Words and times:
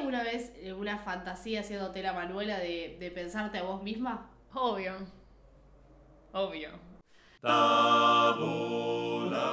alguna 0.00 0.22
vez 0.22 0.52
una 0.78 0.98
fantasía 0.98 1.60
haciéndote 1.60 2.02
la 2.02 2.14
manuela 2.14 2.58
de, 2.58 2.96
de 2.98 3.10
pensarte 3.10 3.58
a 3.58 3.64
vos 3.64 3.82
misma? 3.82 4.30
Obvio. 4.54 4.94
Obvio. 6.32 6.70
Tabula, 7.42 8.40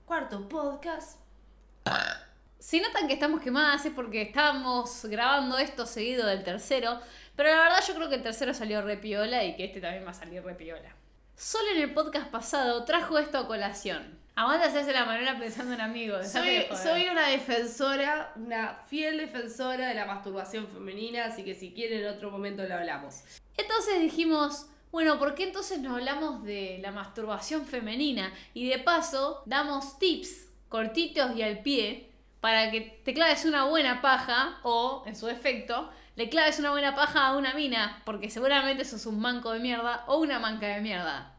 Cuarto 0.07 0.49
podcast. 0.49 1.19
Si 2.65 2.81
notan 2.81 3.07
que 3.07 3.13
estamos 3.13 3.41
quemadas 3.41 3.85
es 3.85 3.93
porque 3.93 4.23
estábamos 4.23 5.05
grabando 5.05 5.59
esto 5.59 5.85
seguido 5.85 6.25
del 6.25 6.43
tercero, 6.43 6.99
pero 7.35 7.49
la 7.49 7.59
verdad 7.59 7.83
yo 7.87 7.93
creo 7.93 8.09
que 8.09 8.15
el 8.15 8.23
tercero 8.23 8.55
salió 8.55 8.81
re 8.81 8.97
piola 8.97 9.43
y 9.43 9.55
que 9.55 9.65
este 9.65 9.79
también 9.79 10.03
va 10.03 10.09
a 10.09 10.13
salir 10.15 10.43
re 10.43 10.55
piola. 10.55 10.95
Solo 11.35 11.69
en 11.75 11.81
el 11.83 11.93
podcast 11.93 12.31
pasado 12.31 12.83
trajo 12.83 13.19
esto 13.19 13.37
a 13.37 13.45
colación. 13.45 14.17
Amanda 14.33 14.71
se 14.71 14.79
hace 14.79 14.93
la 14.93 15.05
manera 15.05 15.37
pensando 15.37 15.75
en 15.75 15.81
amigos. 15.81 16.27
Soy, 16.27 16.65
soy 16.81 17.07
una 17.07 17.27
defensora, 17.27 18.33
una 18.35 18.79
fiel 18.87 19.19
defensora 19.19 19.89
de 19.89 19.93
la 19.93 20.05
masturbación 20.05 20.67
femenina, 20.67 21.25
así 21.25 21.43
que 21.43 21.53
si 21.53 21.71
quieren 21.71 22.01
en 22.01 22.07
otro 22.07 22.31
momento 22.31 22.63
lo 22.63 22.73
hablamos. 22.73 23.21
Entonces 23.57 24.01
dijimos, 24.01 24.65
bueno, 24.91 25.19
¿por 25.19 25.35
qué 25.35 25.43
entonces 25.43 25.81
no 25.81 25.97
hablamos 25.97 26.43
de 26.43 26.79
la 26.81 26.91
masturbación 26.91 27.67
femenina? 27.67 28.33
Y 28.55 28.67
de 28.67 28.79
paso 28.79 29.43
damos 29.45 29.99
tips 29.99 30.47
cortitos 30.67 31.35
y 31.35 31.43
al 31.43 31.59
pie 31.59 32.14
para 32.45 32.69
que 32.69 32.81
te 33.03 33.15
claves 33.15 33.43
una 33.45 33.63
buena 33.63 34.03
paja 34.03 34.59
o, 34.61 35.01
en 35.07 35.15
su 35.15 35.25
defecto, 35.25 35.89
le 36.15 36.29
claves 36.29 36.59
una 36.59 36.69
buena 36.69 36.93
paja 36.93 37.25
a 37.25 37.37
una 37.37 37.55
mina, 37.55 38.03
porque 38.05 38.29
seguramente 38.29 38.85
sos 38.85 39.07
un 39.07 39.19
manco 39.19 39.51
de 39.51 39.59
mierda 39.59 40.03
o 40.05 40.17
una 40.17 40.37
manca 40.37 40.67
de 40.67 40.79
mierda. 40.79 41.35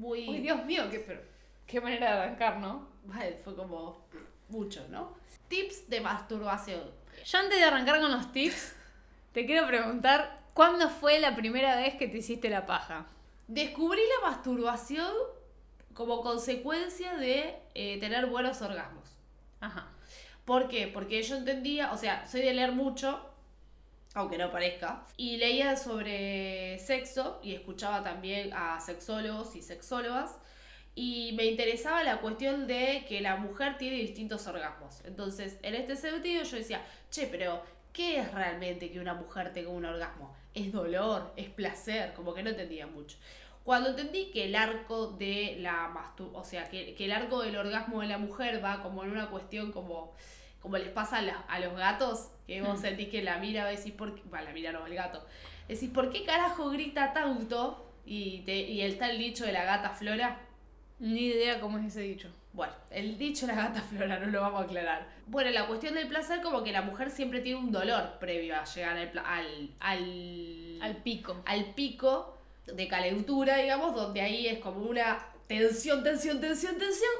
Uy, 0.00 0.38
Dios 0.38 0.64
mío, 0.64 0.84
qué, 0.92 1.00
pero, 1.00 1.22
qué 1.66 1.80
manera 1.80 2.06
de 2.06 2.22
arrancar, 2.22 2.58
¿no? 2.58 2.86
Vale, 3.02 3.40
fue 3.42 3.56
como 3.56 4.06
mucho, 4.48 4.86
¿no? 4.90 5.16
Tips 5.48 5.90
de 5.90 6.00
masturbación. 6.00 6.88
Yo 7.24 7.38
antes 7.40 7.58
de 7.58 7.64
arrancar 7.64 8.00
con 8.00 8.12
los 8.12 8.30
tips, 8.30 8.76
te 9.32 9.44
quiero 9.44 9.66
preguntar, 9.66 10.38
¿cuándo 10.54 10.88
fue 10.88 11.18
la 11.18 11.34
primera 11.34 11.74
vez 11.74 11.96
que 11.96 12.06
te 12.06 12.18
hiciste 12.18 12.48
la 12.48 12.64
paja? 12.64 13.06
Descubrí 13.48 14.02
la 14.20 14.30
masturbación 14.30 15.12
como 15.94 16.22
consecuencia 16.22 17.16
de 17.16 17.56
eh, 17.74 17.98
tener 17.98 18.26
buenos 18.26 18.62
orgasmos. 18.62 19.05
Ajá. 19.60 19.88
¿Por 20.44 20.68
qué? 20.68 20.86
Porque 20.86 21.22
yo 21.22 21.36
entendía, 21.36 21.92
o 21.92 21.96
sea, 21.96 22.26
soy 22.26 22.42
de 22.42 22.54
leer 22.54 22.72
mucho, 22.72 23.20
aunque 24.14 24.38
no 24.38 24.50
parezca, 24.50 25.04
y 25.16 25.36
leía 25.36 25.76
sobre 25.76 26.78
sexo 26.78 27.40
y 27.42 27.54
escuchaba 27.54 28.02
también 28.02 28.52
a 28.54 28.80
sexólogos 28.80 29.56
y 29.56 29.62
sexólogas, 29.62 30.38
y 30.94 31.34
me 31.36 31.44
interesaba 31.44 32.02
la 32.04 32.20
cuestión 32.20 32.66
de 32.66 33.04
que 33.06 33.20
la 33.20 33.36
mujer 33.36 33.76
tiene 33.76 33.96
distintos 33.96 34.46
orgasmos. 34.46 35.04
Entonces, 35.04 35.58
en 35.62 35.74
este 35.74 35.94
sentido 35.96 36.42
yo 36.42 36.56
decía, 36.56 36.82
che, 37.10 37.26
pero 37.26 37.62
¿qué 37.92 38.20
es 38.20 38.32
realmente 38.32 38.90
que 38.90 39.00
una 39.00 39.12
mujer 39.12 39.52
tenga 39.52 39.68
un 39.68 39.84
orgasmo? 39.84 40.34
¿Es 40.54 40.72
dolor? 40.72 41.34
¿Es 41.36 41.50
placer? 41.50 42.14
Como 42.14 42.32
que 42.32 42.42
no 42.42 42.50
entendía 42.50 42.86
mucho. 42.86 43.18
Cuando 43.66 43.90
entendí 43.90 44.30
que 44.30 44.44
el 44.44 44.54
arco 44.54 45.08
de 45.08 45.56
la 45.60 45.92
o 46.32 46.44
sea, 46.44 46.68
que, 46.70 46.94
que 46.94 47.04
el 47.04 47.12
arco 47.12 47.42
del 47.42 47.56
orgasmo 47.56 48.00
de 48.00 48.06
la 48.06 48.16
mujer 48.16 48.64
va 48.64 48.82
como 48.82 49.04
en 49.04 49.10
una 49.10 49.28
cuestión 49.28 49.72
como, 49.72 50.14
como 50.62 50.78
les 50.78 50.88
pasa 50.88 51.18
a, 51.18 51.22
la- 51.22 51.40
a 51.48 51.58
los 51.60 51.74
gatos, 51.76 52.30
que 52.46 52.62
vos 52.62 52.78
Hmm. 52.78 52.82
sentís 52.82 53.08
que 53.08 53.22
la 53.22 53.38
mira, 53.38 53.66
decís, 53.66 53.92
¿por 53.92 54.14
qué? 54.14 54.22
Bueno, 54.30 54.44
la 54.46 54.52
mira 54.52 54.72
no, 54.72 54.86
el 54.86 54.94
gato. 54.94 55.26
Decís, 55.68 55.90
¿por 55.90 56.10
qué 56.12 56.24
carajo 56.24 56.70
grita 56.70 57.12
tanto? 57.12 57.82
Y, 58.06 58.42
te, 58.42 58.54
y 58.56 58.82
el 58.82 58.96
dicho 59.18 59.44
de 59.44 59.52
la 59.52 59.64
gata 59.64 59.90
Flora. 59.90 60.40
Ni 61.00 61.26
idea 61.26 61.60
cómo 61.60 61.76
es 61.78 61.86
ese 61.86 62.00
dicho. 62.02 62.28
Bueno, 62.54 62.72
el 62.90 63.18
dicho 63.18 63.46
de 63.46 63.52
la 63.54 63.64
gata 63.64 63.82
Flora 63.82 64.18
no 64.18 64.26
lo 64.28 64.40
vamos 64.40 64.62
a 64.62 64.64
aclarar. 64.64 65.08
Bueno, 65.26 65.50
la 65.50 65.66
cuestión 65.66 65.94
del 65.94 66.06
placer, 66.08 66.40
como 66.40 66.62
que 66.62 66.70
la 66.72 66.82
mujer 66.82 67.10
siempre 67.10 67.40
tiene 67.40 67.58
un 67.58 67.70
dolor 67.72 68.18
previo 68.20 68.56
a 68.56 68.64
llegar 68.64 68.96
al, 68.96 69.18
al, 69.18 69.70
al, 69.80 70.78
Al 70.82 70.96
pico. 71.02 71.42
al 71.44 71.74
pico 71.74 72.35
de 72.66 72.88
calentura, 72.88 73.58
digamos, 73.58 73.94
donde 73.94 74.20
ahí 74.20 74.46
es 74.48 74.58
como 74.58 74.80
una 74.80 75.32
tensión, 75.46 76.02
tensión, 76.02 76.40
tensión, 76.40 76.78
tensión, 76.78 77.12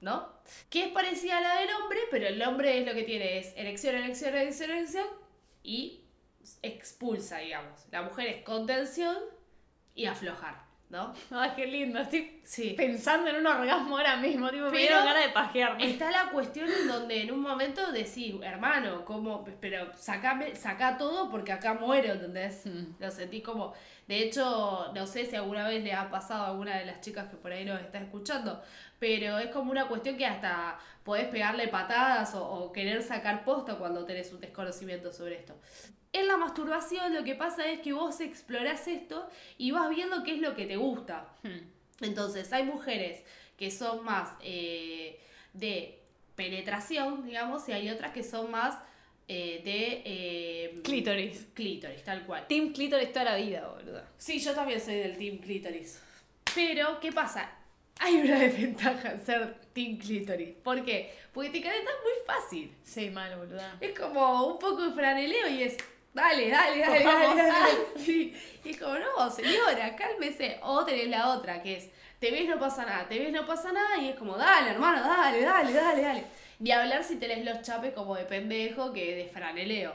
¿no? 0.00 0.34
Que 0.70 0.84
es 0.84 0.88
parecida 0.88 1.38
a 1.38 1.40
la 1.40 1.60
del 1.60 1.70
hombre, 1.74 2.00
pero 2.10 2.26
el 2.26 2.42
hombre 2.42 2.78
es 2.78 2.86
lo 2.86 2.94
que 2.94 3.04
tiene, 3.04 3.38
es 3.38 3.52
erección, 3.56 3.94
erección, 3.94 4.34
erección, 4.34 4.70
erección, 4.70 5.06
y 5.62 6.04
expulsa, 6.62 7.38
digamos. 7.38 7.86
La 7.90 8.02
mujer 8.02 8.28
es 8.28 8.44
contención 8.44 9.16
y 9.94 10.06
aflojar, 10.06 10.65
¿no? 10.96 11.12
Ay, 11.40 11.50
qué 11.54 11.66
lindo. 11.66 11.98
Estoy 12.00 12.40
Sí. 12.42 12.74
pensando 12.76 13.28
en 13.28 13.36
un 13.36 13.46
orgasmo 13.46 13.96
ahora 13.98 14.16
mismo. 14.16 14.48
Tipo, 14.50 14.64
me 14.64 14.70
Pero- 14.70 14.80
dieron 14.80 15.04
ganas 15.04 15.24
de 15.26 15.32
pajearme. 15.32 15.90
Está 15.90 16.10
la 16.10 16.30
cuestión 16.30 16.68
en 16.70 16.88
donde 16.88 17.22
en 17.22 17.30
un 17.32 17.40
momento 17.40 17.92
decís, 17.92 18.34
hermano, 18.42 19.04
¿cómo? 19.04 19.44
Pero 19.60 19.92
sacame, 19.94 20.54
saca 20.56 20.96
todo 20.96 21.30
porque 21.30 21.52
acá 21.52 21.74
muero, 21.74 22.14
¿entendés? 22.14 22.64
Mm. 22.66 22.94
Lo 22.98 23.10
sentí 23.10 23.42
como. 23.42 23.72
De 24.06 24.22
hecho, 24.22 24.92
no 24.94 25.06
sé 25.06 25.26
si 25.26 25.34
alguna 25.36 25.66
vez 25.68 25.82
le 25.82 25.92
ha 25.92 26.08
pasado 26.10 26.44
a 26.44 26.48
alguna 26.48 26.76
de 26.78 26.86
las 26.86 27.00
chicas 27.00 27.28
que 27.28 27.36
por 27.36 27.50
ahí 27.52 27.64
nos 27.64 27.80
está 27.80 27.98
escuchando, 27.98 28.62
pero 29.00 29.38
es 29.38 29.50
como 29.50 29.72
una 29.72 29.88
cuestión 29.88 30.16
que 30.16 30.24
hasta 30.24 30.78
podés 31.02 31.26
pegarle 31.26 31.66
patadas 31.68 32.32
o, 32.36 32.44
o 32.48 32.72
querer 32.72 33.02
sacar 33.02 33.44
posta 33.44 33.74
cuando 33.76 34.04
tenés 34.04 34.32
un 34.32 34.40
desconocimiento 34.40 35.12
sobre 35.12 35.34
esto. 35.40 35.56
En 36.16 36.28
la 36.28 36.38
masturbación 36.38 37.14
lo 37.14 37.24
que 37.24 37.34
pasa 37.34 37.70
es 37.70 37.80
que 37.80 37.92
vos 37.92 38.20
explorás 38.22 38.88
esto 38.88 39.28
y 39.58 39.70
vas 39.70 39.90
viendo 39.90 40.22
qué 40.22 40.36
es 40.36 40.40
lo 40.40 40.54
que 40.56 40.64
te 40.64 40.76
gusta. 40.78 41.28
Hmm. 41.42 41.68
Entonces, 42.00 42.50
hay 42.54 42.64
mujeres 42.64 43.22
que 43.58 43.70
son 43.70 44.02
más 44.02 44.30
eh, 44.40 45.20
de 45.52 45.98
penetración, 46.34 47.26
digamos, 47.26 47.68
y 47.68 47.72
hay 47.72 47.90
otras 47.90 48.12
que 48.12 48.22
son 48.22 48.50
más 48.50 48.78
eh, 49.28 49.60
de... 49.62 50.02
eh, 50.06 50.80
Clítoris. 50.84 51.48
Clítoris, 51.52 52.02
tal 52.02 52.24
cual. 52.24 52.46
Team 52.46 52.72
clítoris 52.72 53.12
toda 53.12 53.26
la 53.26 53.36
vida, 53.36 53.68
boludo. 53.68 54.02
Sí, 54.16 54.38
yo 54.38 54.54
también 54.54 54.80
soy 54.80 54.94
del 54.94 55.18
Team 55.18 55.36
Clítoris. 55.36 56.00
Pero, 56.54 56.98
¿qué 56.98 57.12
pasa? 57.12 57.50
Hay 57.98 58.16
una 58.16 58.38
desventaja 58.46 59.12
en 59.12 59.20
ser 59.26 59.54
Team 59.74 59.98
Clítoris. 59.98 60.54
¿Por 60.64 60.82
qué? 60.82 61.12
Porque 61.34 61.50
te 61.50 61.60
calentas 61.60 61.94
muy 62.02 62.24
fácil. 62.26 62.74
Sí, 62.82 63.10
mal, 63.10 63.36
boludo. 63.36 63.60
Es 63.80 63.98
como 63.98 64.46
un 64.46 64.58
poco 64.58 64.88
de 64.88 64.94
franeleo 64.94 65.48
y 65.48 65.62
es, 65.62 65.76
dale, 66.16 66.50
dale, 66.50 66.80
dale, 66.80 67.04
dale, 67.04 67.26
dale. 67.26 67.48
dale. 67.48 67.72
Sí. 67.98 68.34
Y 68.64 68.70
es 68.70 68.80
como, 68.80 68.94
no, 68.98 69.30
señora, 69.30 69.94
cálmese. 69.94 70.58
O 70.62 70.84
tenés 70.84 71.08
la 71.08 71.28
otra, 71.28 71.62
que 71.62 71.76
es, 71.76 71.90
te 72.18 72.30
ves, 72.30 72.48
no 72.48 72.58
pasa 72.58 72.84
nada, 72.84 73.06
te 73.06 73.18
ves, 73.18 73.32
no 73.32 73.46
pasa 73.46 73.72
nada, 73.72 73.98
y 73.98 74.08
es 74.08 74.16
como, 74.16 74.36
dale, 74.36 74.70
hermano, 74.70 75.02
dale, 75.02 75.42
dale, 75.42 75.72
dale, 75.72 76.02
dale. 76.02 76.24
Ni 76.58 76.72
hablar 76.72 77.04
si 77.04 77.16
tenés 77.16 77.44
los 77.44 77.62
chapes 77.62 77.92
como 77.92 78.16
de 78.16 78.24
pendejo 78.24 78.92
que 78.92 79.14
de 79.14 79.26
franeleo. 79.26 79.94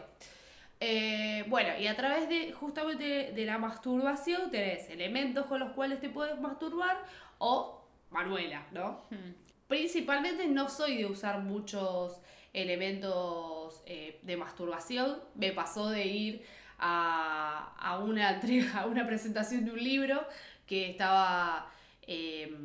Eh, 0.80 1.44
bueno, 1.48 1.78
y 1.80 1.88
a 1.88 1.96
través 1.96 2.30
de 2.30 2.54
justamente 2.54 3.32
de 3.34 3.46
la 3.46 3.58
masturbación 3.58 4.50
tenés 4.50 4.90
elementos 4.90 5.46
con 5.48 5.60
los 5.60 5.74
cuales 5.74 6.00
te 6.00 6.10
puedes 6.10 6.40
masturbar 6.40 7.04
o 7.40 7.84
manuela, 8.10 8.66
¿no? 8.72 9.06
Hmm. 9.10 9.34
Principalmente 9.68 10.48
no 10.48 10.70
soy 10.70 10.98
de 10.98 11.06
usar 11.06 11.40
muchos 11.40 12.20
elementos 12.54 13.61
eh, 13.94 14.20
de 14.24 14.36
masturbación. 14.38 15.08
Me 15.36 15.52
pasó 15.52 15.90
de 15.90 16.06
ir 16.06 16.34
a, 16.80 17.74
a 17.78 18.00
una 18.00 18.40
a 18.76 18.86
una 18.86 19.06
presentación 19.06 19.66
de 19.66 19.72
un 19.72 19.84
libro 19.84 20.18
que 20.66 20.90
estaba 20.92 21.68
eh, 22.08 22.56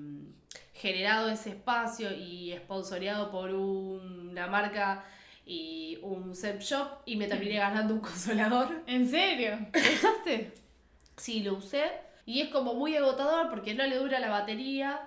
generado 0.75 1.28
ese 1.31 1.50
espacio 1.50 2.12
y 2.12 2.54
sponsoreado 2.64 3.31
por 3.31 3.50
un- 3.53 4.28
una 4.31 4.47
marca 4.47 5.04
y 5.47 5.98
un 6.03 6.34
sex 6.34 6.64
shop 6.70 6.88
y 7.06 7.17
me 7.17 7.26
terminé 7.26 7.56
ganando 7.56 7.94
un 7.94 8.00
consolador. 8.00 8.82
¿En 8.87 9.08
serio? 9.08 9.58
¿Lo 9.73 9.81
usaste? 9.94 10.52
Sí, 11.17 11.43
lo 11.43 11.55
usé. 11.55 11.84
Y 12.26 12.40
es 12.43 12.49
como 12.50 12.75
muy 12.75 12.96
agotador 12.96 13.49
porque 13.49 13.75
no 13.75 13.84
le 13.87 13.96
dura 13.96 14.19
la 14.19 14.28
batería. 14.31 15.00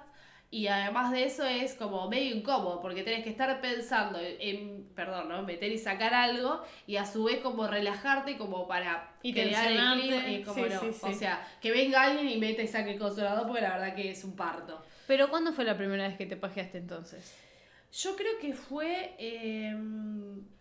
Y 0.52 0.66
además 0.66 1.12
de 1.12 1.26
eso 1.26 1.46
es 1.46 1.76
como 1.76 2.10
medio 2.10 2.36
incómodo 2.36 2.82
porque 2.82 3.04
tenés 3.04 3.24
que 3.24 3.30
estar 3.30 3.62
pensando 3.62 4.20
en, 4.20 4.84
perdón, 4.96 5.30
¿no? 5.30 5.44
Meter 5.44 5.72
y 5.72 5.78
sacar 5.78 6.14
algo 6.16 6.64
y 6.88 6.96
a 6.96 7.06
su 7.06 7.24
vez 7.26 7.40
como 7.40 7.68
relajarte 7.68 8.36
como 8.38 8.68
para 8.68 9.12
Y 9.22 9.32
crear 9.32 9.72
el 9.72 9.78
clima. 10.02 10.28
Y 10.28 10.42
como 10.42 10.64
Sí, 10.66 10.70
no. 10.74 10.80
sí, 10.80 10.94
sí. 10.94 11.00
O 11.06 11.14
sea, 11.14 11.48
que 11.62 11.72
venga 11.72 12.02
alguien 12.02 12.30
y 12.30 12.38
mete 12.38 12.64
y 12.64 12.68
saque 12.68 12.94
el 12.94 13.00
consolador 13.00 13.46
porque 13.46 13.62
la 13.62 13.78
verdad 13.78 13.96
que 13.96 14.10
es 14.10 14.24
un 14.24 14.36
parto. 14.36 14.84
Pero 15.06 15.30
¿cuándo 15.30 15.54
fue 15.54 15.66
la 15.66 15.78
primera 15.78 16.08
vez 16.08 16.18
que 16.18 16.26
te 16.26 16.36
pajeaste 16.36 16.80
entonces? 16.80 17.36
Yo 17.92 18.16
creo 18.16 18.38
que 18.40 18.54
fue 18.54 19.16
eh, 19.18 19.76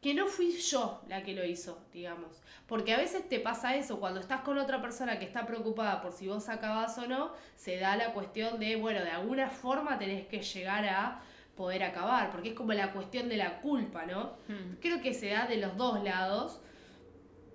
que 0.00 0.14
no 0.14 0.26
fui 0.26 0.52
yo 0.52 1.02
la 1.08 1.22
que 1.22 1.34
lo 1.34 1.44
hizo, 1.44 1.84
digamos. 1.92 2.42
Porque 2.66 2.94
a 2.94 2.98
veces 2.98 3.28
te 3.28 3.38
pasa 3.38 3.76
eso, 3.76 4.00
cuando 4.00 4.20
estás 4.20 4.40
con 4.40 4.58
otra 4.58 4.80
persona 4.80 5.18
que 5.18 5.24
está 5.24 5.46
preocupada 5.46 6.00
por 6.00 6.12
si 6.12 6.28
vos 6.28 6.48
acabás 6.48 6.96
o 6.98 7.06
no, 7.06 7.32
se 7.54 7.78
da 7.78 7.96
la 7.96 8.12
cuestión 8.12 8.58
de, 8.58 8.76
bueno, 8.76 9.00
de 9.00 9.10
alguna 9.10 9.50
forma 9.50 9.98
tenés 9.98 10.26
que 10.26 10.42
llegar 10.42 10.86
a 10.86 11.20
poder 11.56 11.82
acabar, 11.82 12.30
porque 12.30 12.50
es 12.50 12.54
como 12.54 12.72
la 12.72 12.92
cuestión 12.92 13.28
de 13.28 13.36
la 13.36 13.60
culpa, 13.60 14.06
¿no? 14.06 14.36
Hmm. 14.46 14.76
Creo 14.80 15.02
que 15.02 15.12
se 15.12 15.30
da 15.30 15.46
de 15.46 15.56
los 15.56 15.76
dos 15.76 16.02
lados. 16.02 16.60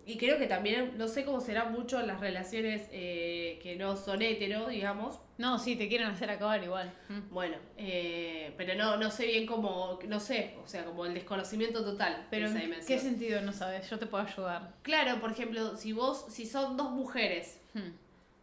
Y 0.06 0.18
creo 0.18 0.38
que 0.38 0.48
también, 0.48 0.98
no 0.98 1.08
sé 1.08 1.24
cómo 1.24 1.40
será 1.40 1.66
mucho 1.66 2.00
en 2.00 2.08
las 2.08 2.20
relaciones 2.20 2.88
eh, 2.92 3.58
que 3.64 3.76
no 3.78 3.96
son 3.96 4.22
hetero, 4.22 4.68
digamos. 4.68 5.20
No, 5.38 5.58
sí, 5.60 5.76
te 5.78 5.88
quieren 5.88 6.08
hacer 6.08 6.30
acabar 6.30 6.62
igual. 6.64 6.94
Hmm. 7.08 7.22
Bueno, 7.32 7.56
eh, 7.78 8.54
pero 8.58 8.76
no, 8.76 8.98
no 8.98 9.10
sé 9.12 9.26
bien 9.28 9.46
cómo, 9.46 9.98
no 10.08 10.20
sé, 10.20 10.56
o 10.64 10.68
sea, 10.68 10.84
como 10.86 11.06
el 11.06 11.14
desconocimiento 11.14 11.84
total. 11.86 12.28
Pero 12.30 12.48
de 12.48 12.56
esa 12.56 12.60
¿en 12.64 12.70
dimensión. 12.70 13.00
qué 13.00 13.04
sentido 13.04 13.42
no 13.42 13.54
sabes? 13.54 13.90
Yo 13.90 13.98
te 13.98 14.06
puedo 14.06 14.26
ayudar. 14.26 14.74
Claro, 14.82 15.22
por 15.22 15.32
ejemplo, 15.32 15.76
si 15.78 15.94
vos, 15.94 16.26
si 16.30 16.46
son 16.46 16.76
dos 16.78 16.92
mujeres 16.92 17.60
Hmm. 17.74 17.92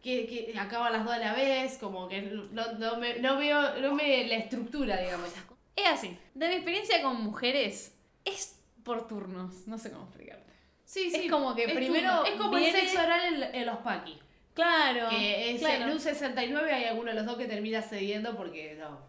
que, 0.01 0.25
que 0.27 0.59
acaban 0.59 0.91
las 0.91 1.05
dos 1.05 1.13
a 1.13 1.19
la 1.19 1.33
vez, 1.33 1.77
como 1.77 2.07
que 2.09 2.21
no, 2.23 2.73
no, 2.73 2.97
me, 2.97 3.19
no 3.19 3.37
veo, 3.37 3.79
no 3.79 3.93
me 3.93 4.25
la 4.27 4.35
estructura, 4.35 4.99
digamos. 4.99 5.29
Es 5.75 5.87
así. 5.87 6.17
De 6.33 6.47
mi 6.49 6.55
experiencia 6.55 7.01
con 7.03 7.21
mujeres, 7.21 7.95
es 8.25 8.59
por 8.83 9.07
turnos. 9.07 9.67
No 9.67 9.77
sé 9.77 9.91
cómo 9.91 10.05
explicarte. 10.05 10.51
Sí, 10.91 11.07
Es 11.07 11.21
sí. 11.21 11.29
como 11.29 11.55
que 11.55 11.63
es 11.63 11.73
primero. 11.73 12.25
Es 12.25 12.33
como 12.33 12.57
viene- 12.57 12.77
el 12.81 12.85
sexo 12.89 13.01
oral 13.01 13.33
en, 13.43 13.55
en 13.55 13.65
los 13.65 13.77
paqui. 13.77 14.19
Claro. 14.53 15.07
Que 15.09 15.51
es 15.55 15.61
claro. 15.61 15.85
en 15.85 15.91
un 15.91 15.99
69 16.01 16.73
hay 16.73 16.83
alguno 16.83 17.11
de 17.11 17.15
los 17.15 17.25
dos 17.25 17.37
que 17.37 17.45
termina 17.45 17.81
cediendo 17.81 18.35
porque 18.35 18.75
no. 18.77 18.99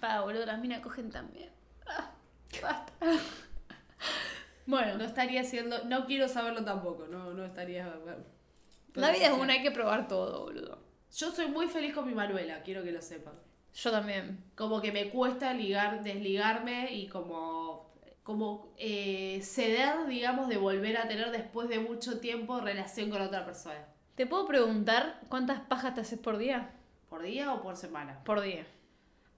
Pa, 0.00 0.22
boludo, 0.22 0.44
las 0.46 0.58
minas 0.58 0.80
cogen 0.80 1.12
también. 1.12 1.48
Ah, 1.86 2.10
basta. 2.60 2.92
bueno, 4.66 4.98
No 4.98 5.04
estaría 5.04 5.44
siendo. 5.44 5.84
No 5.84 6.06
quiero 6.06 6.26
saberlo 6.26 6.64
tampoco, 6.64 7.06
no, 7.06 7.32
no 7.32 7.44
estaría. 7.44 7.84
la 8.94 9.10
vida 9.12 9.26
es 9.26 9.32
una, 9.32 9.52
hay 9.52 9.62
que 9.62 9.70
probar 9.70 10.08
todo, 10.08 10.42
boludo. 10.42 10.82
Yo 11.16 11.30
soy 11.30 11.46
muy 11.46 11.68
feliz 11.68 11.94
con 11.94 12.04
mi 12.04 12.14
Manuela, 12.14 12.62
quiero 12.64 12.82
que 12.82 12.90
lo 12.90 13.00
sepan. 13.00 13.34
Yo 13.74 13.92
también. 13.92 14.42
Como 14.56 14.80
que 14.82 14.90
me 14.90 15.08
cuesta 15.08 15.54
ligar, 15.54 16.02
desligarme 16.02 16.92
y 16.92 17.06
como. 17.06 17.61
Como 18.22 18.72
eh, 18.78 19.40
ceder, 19.42 20.06
digamos, 20.06 20.48
de 20.48 20.56
volver 20.56 20.96
a 20.96 21.08
tener 21.08 21.30
después 21.32 21.68
de 21.68 21.80
mucho 21.80 22.20
tiempo 22.20 22.60
relación 22.60 23.10
con 23.10 23.20
otra 23.20 23.44
persona. 23.44 23.84
¿Te 24.14 24.26
puedo 24.26 24.46
preguntar 24.46 25.20
cuántas 25.28 25.60
pajas 25.60 25.94
te 25.94 26.02
haces 26.02 26.18
por 26.18 26.38
día? 26.38 26.70
¿Por 27.08 27.22
día 27.22 27.52
o 27.52 27.62
por 27.62 27.76
semana? 27.76 28.22
Por 28.24 28.40
día. 28.40 28.64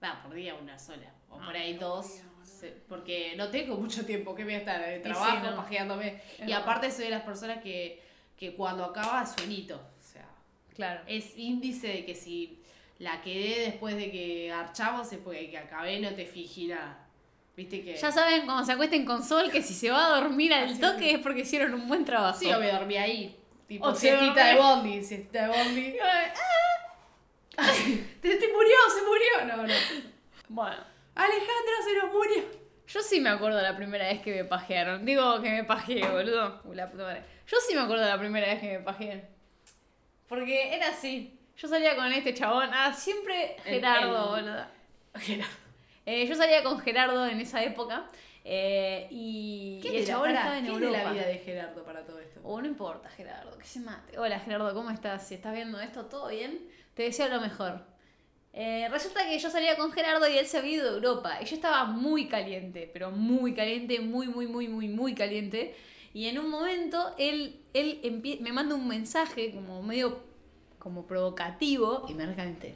Va, 0.03 0.21
por 0.21 0.33
día 0.35 0.53
una 0.55 0.77
sola. 0.77 1.11
O 1.29 1.39
Ah, 1.41 1.45
por 1.45 1.55
ahí 1.55 1.73
dos. 1.77 2.21
se- 2.43 2.71
Porque 2.87 3.33
no 3.35 3.49
tengo 3.49 3.75
mucho 3.77 4.05
tiempo 4.05 4.35
que 4.35 4.43
voy 4.43 4.53
a 4.53 4.57
estar 4.59 4.79
de 4.79 4.97
sí, 4.97 5.01
trabajo, 5.01 5.49
no. 5.49 5.55
pajeándome. 5.55 6.21
Es 6.37 6.47
y 6.47 6.51
aparte 6.53 6.91
soy 6.91 7.05
de 7.05 7.09
las 7.11 7.23
personas 7.23 7.61
que, 7.63 8.01
que 8.37 8.55
cuando 8.55 8.85
acaba 8.85 9.25
sueñito. 9.25 9.75
O 9.77 10.03
sea, 10.03 10.27
Claro. 10.75 11.01
es 11.07 11.35
índice 11.37 11.87
de 11.87 12.05
que 12.05 12.13
si 12.13 12.61
la 12.99 13.21
quedé 13.21 13.61
después 13.71 13.95
de 13.95 14.11
que 14.11 14.47
garchamos 14.49 15.11
es 15.11 15.17
porque 15.19 15.49
que 15.49 15.57
acabé 15.57 15.99
no 15.99 16.13
te 16.13 16.25
fingí 16.25 16.67
nada. 16.67 17.04
Viste 17.55 17.83
que. 17.83 17.95
Ya 17.95 18.11
saben, 18.11 18.45
cuando 18.45 18.65
se 18.65 18.71
acuesten 18.73 19.05
con 19.05 19.23
sol, 19.23 19.49
que 19.51 19.61
si 19.61 19.73
se 19.73 19.89
va 19.89 20.07
a 20.07 20.19
dormir 20.21 20.53
al 20.53 20.69
Así 20.69 20.79
toque 20.81 21.11
es. 21.11 21.19
porque 21.19 21.41
hicieron 21.41 21.73
un 21.73 21.87
buen 21.87 22.03
trabajo. 22.05 22.37
Sí, 22.37 22.51
o 22.51 22.59
me 22.59 22.71
dormí 22.71 22.97
ahí. 22.97 23.39
Tipo, 23.67 23.87
O 23.87 23.95
siestita 23.95 24.45
de 24.47 24.55
bondi, 24.55 25.03
siestita 25.03 25.47
de 25.47 25.47
bondi. 25.47 25.95
¿Te, 28.21 28.35
te 28.35 28.47
murió? 28.53 28.75
¿Se 28.93 29.01
murió? 29.05 29.55
No, 29.55 29.63
no. 29.67 29.73
Bueno, 30.49 30.77
Alejandro 31.15 31.73
se 31.83 31.97
nos 32.05 32.13
murió. 32.13 32.43
yo 32.87 33.01
sí 33.01 33.21
me 33.21 33.29
acuerdo 33.29 33.61
la 33.61 33.75
primera 33.75 34.05
vez 34.07 34.21
que 34.21 34.31
me 34.35 34.43
pajearon. 34.45 35.05
Digo 35.05 35.41
que 35.41 35.49
me 35.49 35.63
pajeé, 35.63 36.05
boludo. 36.09 36.61
Uy, 36.65 36.75
la 36.75 36.89
puta 36.91 37.03
madre. 37.03 37.23
Yo 37.47 37.57
sí 37.67 37.73
me 37.73 37.81
acuerdo 37.81 38.05
la 38.05 38.19
primera 38.19 38.47
vez 38.47 38.59
que 38.59 38.73
me 38.77 38.79
pajeé. 38.79 39.25
Porque 40.27 40.75
era 40.75 40.89
así. 40.89 41.39
Yo 41.57 41.67
salía 41.69 41.95
con 41.95 42.11
este 42.11 42.33
chabón. 42.33 42.69
Ah, 42.73 42.91
siempre 42.93 43.55
El- 43.65 43.75
Gerardo, 43.75 44.35
el- 44.37 44.43
boludo. 44.43 44.65
Gerardo. 45.15 45.64
Eh, 46.05 46.27
yo 46.27 46.35
salía 46.35 46.63
con 46.63 46.79
Gerardo 46.79 47.25
en 47.25 47.39
esa 47.39 47.63
época. 47.63 48.07
eh, 48.43 49.07
y, 49.09 49.79
¿Qué 49.81 49.87
y 49.89 49.97
el 49.97 50.05
de 50.05 50.07
chabón 50.11 50.29
estaba 50.29 50.57
en 50.59 50.65
qué 50.65 50.71
Europa. 50.71 50.97
de 50.97 51.03
la 51.03 51.11
vida 51.11 51.25
de 51.27 51.37
Gerardo 51.39 51.83
para 51.83 52.05
todo 52.05 52.19
esto? 52.19 52.39
Oh, 52.43 52.61
no 52.61 52.67
importa, 52.67 53.09
Gerardo, 53.09 53.57
que 53.57 53.65
se 53.65 53.79
mate. 53.79 54.17
Hola, 54.19 54.39
Gerardo, 54.39 54.73
¿cómo 54.73 54.91
estás? 54.91 55.27
Si 55.27 55.33
estás 55.35 55.53
viendo 55.53 55.79
esto, 55.79 56.05
¿todo 56.05 56.27
bien? 56.29 56.59
Te 56.93 57.03
deseo 57.03 57.27
lo 57.29 57.41
mejor. 57.41 57.81
Eh, 58.53 58.87
resulta 58.89 59.27
que 59.27 59.37
yo 59.39 59.49
salía 59.49 59.75
con 59.75 59.91
Gerardo 59.91 60.29
y 60.29 60.37
él 60.37 60.45
se 60.45 60.59
había 60.59 60.73
ido 60.73 60.89
a 60.89 60.93
Europa. 60.93 61.39
Y 61.41 61.45
yo 61.45 61.55
estaba 61.55 61.85
muy 61.85 62.27
caliente, 62.27 62.89
pero 62.93 63.11
muy 63.11 63.53
caliente, 63.53 63.99
muy, 63.99 64.27
muy, 64.27 64.47
muy, 64.47 64.67
muy, 64.67 64.87
muy 64.87 65.15
caliente. 65.15 65.75
Y 66.13 66.27
en 66.27 66.39
un 66.39 66.49
momento 66.49 67.13
él, 67.17 67.59
él 67.73 68.21
me 68.41 68.53
manda 68.53 68.75
un 68.75 68.87
mensaje 68.87 69.51
como 69.53 69.81
medio 69.81 70.23
como 70.79 71.05
provocativo 71.07 72.05
y 72.07 72.13
me 72.13 72.25
recalenté. 72.27 72.75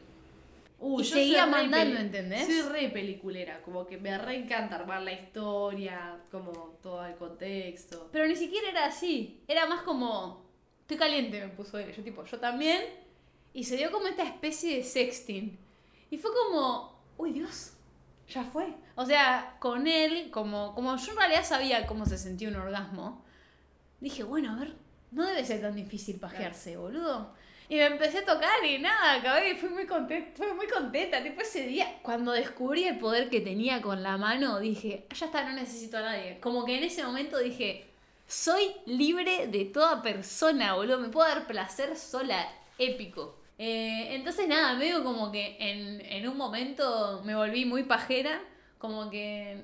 Uy, 0.82 1.04
Y 1.04 1.06
yo 1.06 1.16
seguía 1.16 1.46
re 1.46 1.52
mandando, 1.52 1.96
peli- 1.96 2.06
¿entendés? 2.06 2.46
Soy 2.46 2.62
re 2.62 2.90
peliculera, 2.90 3.62
como 3.64 3.86
que 3.86 3.98
me 3.98 4.18
re 4.18 4.38
encanta 4.38 4.76
armar 4.76 5.02
la 5.02 5.12
historia, 5.12 6.18
como 6.32 6.52
todo 6.82 7.06
el 7.06 7.16
contexto. 7.16 8.10
Pero 8.12 8.26
ni 8.28 8.36
siquiera 8.36 8.70
era 8.70 8.86
así. 8.86 9.42
Era 9.48 9.66
más 9.68 9.82
como. 9.82 10.46
Estoy 10.82 10.98
caliente, 10.98 11.40
me 11.42 11.50
puso 11.50 11.78
él. 11.78 11.92
Yo, 11.94 12.02
tipo, 12.04 12.24
yo 12.24 12.40
también. 12.40 12.82
Y 13.54 13.64
se 13.66 13.78
dio 13.78 13.92
como 13.92 14.08
esta 14.08 14.24
especie 14.24 14.78
de 14.78 14.84
sexting. 14.84 15.58
Y 16.12 16.18
fue 16.18 16.32
como. 16.34 16.98
Uy, 17.18 17.32
Dios. 17.34 17.74
Ya 18.30 18.44
fue. 18.44 18.74
O 18.96 19.06
sea, 19.06 19.58
con 19.60 19.88
él, 19.88 20.30
como, 20.32 20.74
como 20.76 20.96
yo 20.96 21.12
en 21.12 21.18
realidad 21.18 21.44
sabía 21.44 21.86
cómo 21.88 22.06
se 22.06 22.18
sentía 22.18 22.48
un 22.48 22.56
orgasmo, 22.56 23.26
dije, 24.00 24.24
bueno, 24.24 24.54
a 24.54 24.60
ver, 24.60 24.76
no 25.12 25.26
debe 25.26 25.44
ser 25.44 25.62
tan 25.62 25.76
difícil 25.76 26.20
pajearse, 26.20 26.78
boludo. 26.78 27.34
Y 27.70 27.76
me 27.76 27.86
empecé 27.86 28.20
a 28.20 28.26
tocar 28.26 28.66
y 28.66 28.80
nada, 28.80 29.14
acabé 29.14 29.52
y 29.52 29.56
fui 29.56 29.70
muy 29.70 29.86
contenta, 29.86 30.32
fui 30.44 30.54
muy 30.54 30.68
contenta. 30.68 31.22
Tipo 31.24 31.42
ese 31.42 31.68
día, 31.68 32.00
cuando 32.02 32.32
descubrí 32.32 32.86
el 32.86 32.98
poder 32.98 33.30
que 33.30 33.42
tenía 33.42 33.82
con 33.82 34.02
la 34.04 34.18
mano, 34.18 34.60
dije, 34.60 35.06
"Ah, 35.10 35.14
ya 35.16 35.28
está, 35.28 35.44
no 35.44 35.54
necesito 35.54 35.98
a 35.98 36.02
nadie. 36.02 36.40
Como 36.42 36.66
que 36.66 36.78
en 36.78 36.84
ese 36.84 37.04
momento 37.04 37.38
dije, 37.38 37.86
soy 38.28 38.72
libre 38.86 39.48
de 39.48 39.66
toda 39.66 40.02
persona, 40.02 40.74
boludo. 40.76 41.00
Me 41.00 41.10
puedo 41.10 41.28
dar 41.28 41.46
placer 41.48 41.96
sola, 41.96 42.48
épico. 42.80 43.38
Eh, 43.60 44.16
entonces 44.16 44.48
nada, 44.48 44.74
medio 44.76 45.04
como 45.04 45.32
que 45.32 45.58
en, 45.60 46.02
en 46.02 46.28
un 46.28 46.38
momento 46.38 47.22
me 47.26 47.36
volví 47.36 47.66
muy 47.66 47.84
pajera, 47.84 48.42
como 48.80 49.10
que 49.10 49.64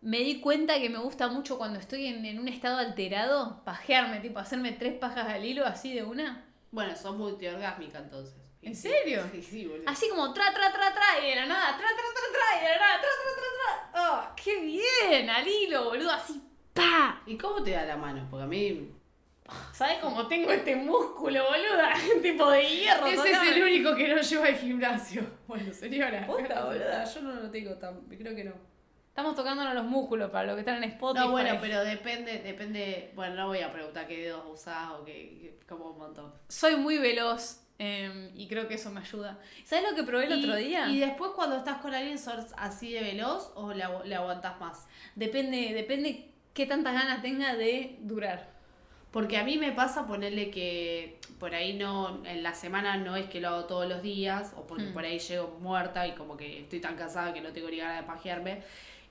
me 0.00 0.18
di 0.20 0.40
cuenta 0.40 0.78
que 0.80 0.88
me 0.88 0.98
gusta 0.98 1.28
mucho 1.28 1.58
cuando 1.58 1.78
estoy 1.78 2.06
en, 2.06 2.24
en 2.24 2.38
un 2.40 2.48
estado 2.48 2.78
alterado, 2.78 3.62
pajearme, 3.64 4.20
tipo 4.20 4.38
hacerme 4.38 4.72
tres 4.72 4.94
pajas 4.94 5.28
al 5.28 5.44
hilo 5.44 5.66
así 5.66 5.92
de 5.94 6.02
una. 6.04 6.45
Bueno, 6.76 6.94
sos 6.94 7.16
multiorgásmica 7.16 8.00
entonces. 8.00 8.34
¿En 8.60 8.76
serio? 8.76 9.22
Sí, 9.32 9.42
sí, 9.42 9.64
boludo. 9.64 9.88
Así 9.88 10.10
como 10.10 10.34
tra, 10.34 10.52
tra, 10.52 10.70
tra, 10.70 10.92
tra, 10.92 11.24
y 11.24 11.30
de 11.30 11.36
la 11.36 11.46
nada, 11.46 11.68
tra, 11.68 11.86
tra, 11.86 11.96
tra, 11.96 12.22
tra, 12.32 12.60
y 12.60 12.64
de 12.64 12.68
la 12.68 12.78
nada, 12.78 13.00
tra, 13.00 13.08
tra, 13.22 13.32
tra, 13.34 13.48
tra. 13.56 14.02
¡Oh, 14.02 14.34
qué 14.36 14.60
bien! 14.60 15.30
Al 15.30 15.48
hilo, 15.48 15.84
boludo, 15.84 16.10
así, 16.10 16.42
pa. 16.74 17.22
¿Y 17.24 17.38
cómo 17.38 17.62
te 17.62 17.70
da 17.70 17.86
la 17.86 17.96
mano? 17.96 18.26
Porque 18.30 18.44
a 18.44 18.46
mí. 18.46 18.92
¿Sabes 19.72 20.00
cómo 20.02 20.28
tengo 20.28 20.50
este 20.50 20.76
músculo, 20.76 21.44
boluda? 21.44 21.94
tipo 22.22 22.50
de 22.50 22.68
hierro. 22.68 23.06
Ese 23.06 23.30
es 23.30 23.42
el 23.42 23.62
único 23.62 23.96
que 23.96 24.08
no 24.08 24.20
lleva 24.20 24.44
al 24.44 24.56
gimnasio. 24.56 25.22
Bueno, 25.46 25.72
señora. 25.72 26.26
Posta, 26.26 26.62
boluda. 26.66 27.04
Yo 27.04 27.22
no 27.22 27.32
lo 27.36 27.50
tengo 27.50 27.74
tan. 27.76 28.02
Creo 28.02 28.36
que 28.36 28.44
no. 28.44 28.52
Estamos 29.16 29.34
tocándonos 29.34 29.72
los 29.74 29.86
músculos 29.86 30.30
para 30.30 30.44
los 30.44 30.56
que 30.56 30.60
están 30.60 30.76
en 30.84 30.90
Spotify. 30.90 31.24
No, 31.24 31.30
bueno, 31.32 31.56
pero 31.58 31.82
depende, 31.82 32.38
depende. 32.40 33.12
Bueno, 33.14 33.34
no 33.34 33.46
voy 33.46 33.60
a 33.60 33.72
preguntar 33.72 34.06
qué 34.06 34.18
dedos 34.18 34.42
usás 34.52 34.90
o 34.90 35.06
qué, 35.06 35.56
como 35.66 35.86
un 35.92 35.96
montón. 35.96 36.34
Soy 36.48 36.76
muy 36.76 36.98
veloz 36.98 37.62
eh, 37.78 38.30
y 38.34 38.46
creo 38.46 38.68
que 38.68 38.74
eso 38.74 38.90
me 38.90 39.00
ayuda. 39.00 39.38
¿Sabes 39.64 39.88
lo 39.88 39.96
que 39.96 40.02
probé 40.02 40.26
el 40.26 40.38
Y- 40.38 40.44
otro 40.44 40.56
día? 40.56 40.88
¿Y 40.90 40.98
después 41.00 41.30
cuando 41.34 41.56
estás 41.56 41.78
con 41.78 41.94
alguien 41.94 42.18
sos 42.18 42.44
así 42.58 42.92
de 42.92 43.00
veloz 43.00 43.52
o 43.54 43.72
le, 43.72 43.84
agu- 43.86 44.04
le 44.04 44.14
aguantás 44.16 44.60
más? 44.60 44.86
Depende, 45.14 45.72
depende 45.72 46.28
qué 46.52 46.66
tantas 46.66 46.92
ganas 46.92 47.22
tenga 47.22 47.54
de 47.56 47.96
durar. 48.00 48.50
Porque 49.12 49.38
a 49.38 49.44
mí 49.44 49.56
me 49.56 49.72
pasa 49.72 50.06
ponerle 50.06 50.50
que 50.50 51.20
por 51.40 51.54
ahí 51.54 51.72
no, 51.72 52.22
en 52.26 52.42
la 52.42 52.54
semana 52.54 52.98
no 52.98 53.16
es 53.16 53.24
que 53.30 53.40
lo 53.40 53.48
hago 53.48 53.64
todos 53.64 53.88
los 53.88 54.02
días, 54.02 54.52
o 54.58 54.66
porque 54.66 54.84
Mm. 54.84 54.92
por 54.92 55.04
ahí 55.06 55.18
llego 55.20 55.56
muerta 55.62 56.06
y 56.06 56.12
como 56.12 56.36
que 56.36 56.60
estoy 56.60 56.80
tan 56.80 56.96
cansada 56.96 57.32
que 57.32 57.40
no 57.40 57.48
tengo 57.54 57.70
ni 57.70 57.78
ganas 57.78 58.02
de 58.02 58.06
pajearme. 58.06 58.62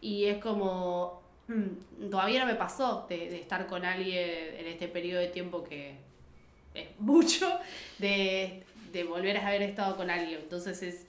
Y 0.02 0.26
es 0.26 0.38
como, 0.38 1.22
mm, 1.48 2.10
todavía 2.10 2.42
no 2.42 2.46
me 2.46 2.56
pasó 2.56 3.06
de, 3.10 3.30
de 3.30 3.40
estar 3.40 3.68
con 3.68 3.86
alguien 3.86 4.56
en 4.58 4.68
este 4.68 4.88
periodo 4.88 5.22
de 5.22 5.28
tiempo 5.28 5.64
que 5.64 5.98
es 6.74 6.88
mucho, 7.00 7.60
de, 7.98 8.64
de 8.92 9.04
volver 9.04 9.38
a 9.38 9.48
haber 9.48 9.62
estado 9.64 9.96
con 9.96 10.10
alguien. 10.10 10.40
Entonces 10.42 10.82
es, 10.84 11.06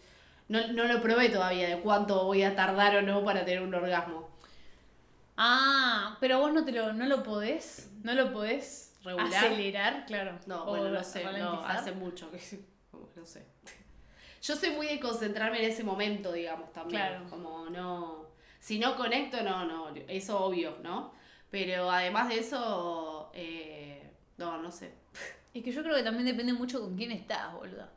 no, 0.48 0.68
no 0.68 0.84
lo 0.84 1.00
probé 1.02 1.28
todavía 1.28 1.68
de 1.68 1.80
cuánto 1.80 2.24
voy 2.24 2.42
a 2.42 2.54
tardar 2.54 2.96
o 2.96 3.02
no 3.02 3.24
para 3.24 3.44
tener 3.44 3.62
un 3.62 3.74
orgasmo. 3.74 4.28
Ah, 5.36 6.16
pero 6.20 6.38
vos 6.38 6.52
no 6.52 6.64
te 6.64 6.72
lo, 6.72 6.92
no 6.92 7.04
lo 7.06 7.22
podés, 7.22 7.90
no 8.02 8.14
lo 8.14 8.32
podés 8.32 8.94
Regular. 9.04 9.28
acelerar, 9.34 10.06
claro. 10.06 10.38
No, 10.46 10.62
o 10.62 10.66
bueno, 10.70 10.88
no 10.90 11.04
sé, 11.04 11.24
no, 11.24 11.62
hace 11.64 11.92
mucho 11.92 12.30
que 12.30 12.38
no 13.16 13.26
sé. 13.26 13.44
Yo 14.42 14.54
soy 14.54 14.70
muy 14.70 14.86
de 14.86 15.00
concentrarme 15.00 15.58
en 15.58 15.70
ese 15.70 15.82
momento, 15.82 16.32
digamos, 16.32 16.72
también. 16.72 17.02
Claro. 17.02 17.24
Como 17.28 17.68
no. 17.68 18.25
Si 18.60 18.78
no 18.78 18.96
conecto, 18.96 19.42
no, 19.42 19.64
no. 19.64 19.88
Eso 20.08 20.44
obvio, 20.44 20.78
¿no? 20.82 21.12
Pero 21.50 21.90
además 21.90 22.28
de 22.28 22.38
eso, 22.38 23.30
eh, 23.34 24.10
no, 24.36 24.60
no 24.60 24.70
sé. 24.70 24.92
Es 25.54 25.62
que 25.62 25.72
yo 25.72 25.82
creo 25.82 25.96
que 25.96 26.02
también 26.02 26.26
depende 26.26 26.52
mucho 26.52 26.80
con 26.80 26.96
quién 26.96 27.12
estás, 27.12 27.54
boluda. 27.54 27.90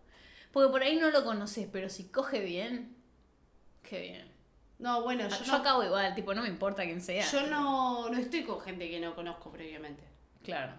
Porque 0.51 0.71
por 0.71 0.81
ahí 0.81 0.95
no 0.95 1.09
lo 1.09 1.23
conoces, 1.23 1.67
pero 1.71 1.89
si 1.89 2.09
coge 2.09 2.39
bien, 2.39 2.95
qué 3.83 4.01
bien. 4.01 4.31
No, 4.79 5.03
bueno, 5.03 5.27
yo, 5.27 5.43
Yo 5.43 5.51
no, 5.51 5.57
acabo 5.57 5.83
igual, 5.83 6.15
tipo, 6.15 6.33
no 6.33 6.41
me 6.41 6.47
importa 6.47 6.83
quién 6.83 7.01
sea. 7.01 7.29
yo 7.29 7.47
no, 7.47 8.09
no 8.09 8.17
estoy 8.17 8.43
con 8.43 8.61
gente 8.61 8.89
que 8.89 8.99
no 8.99 9.13
conozco 9.13 9.51
previamente. 9.51 10.03
Claro. 10.41 10.71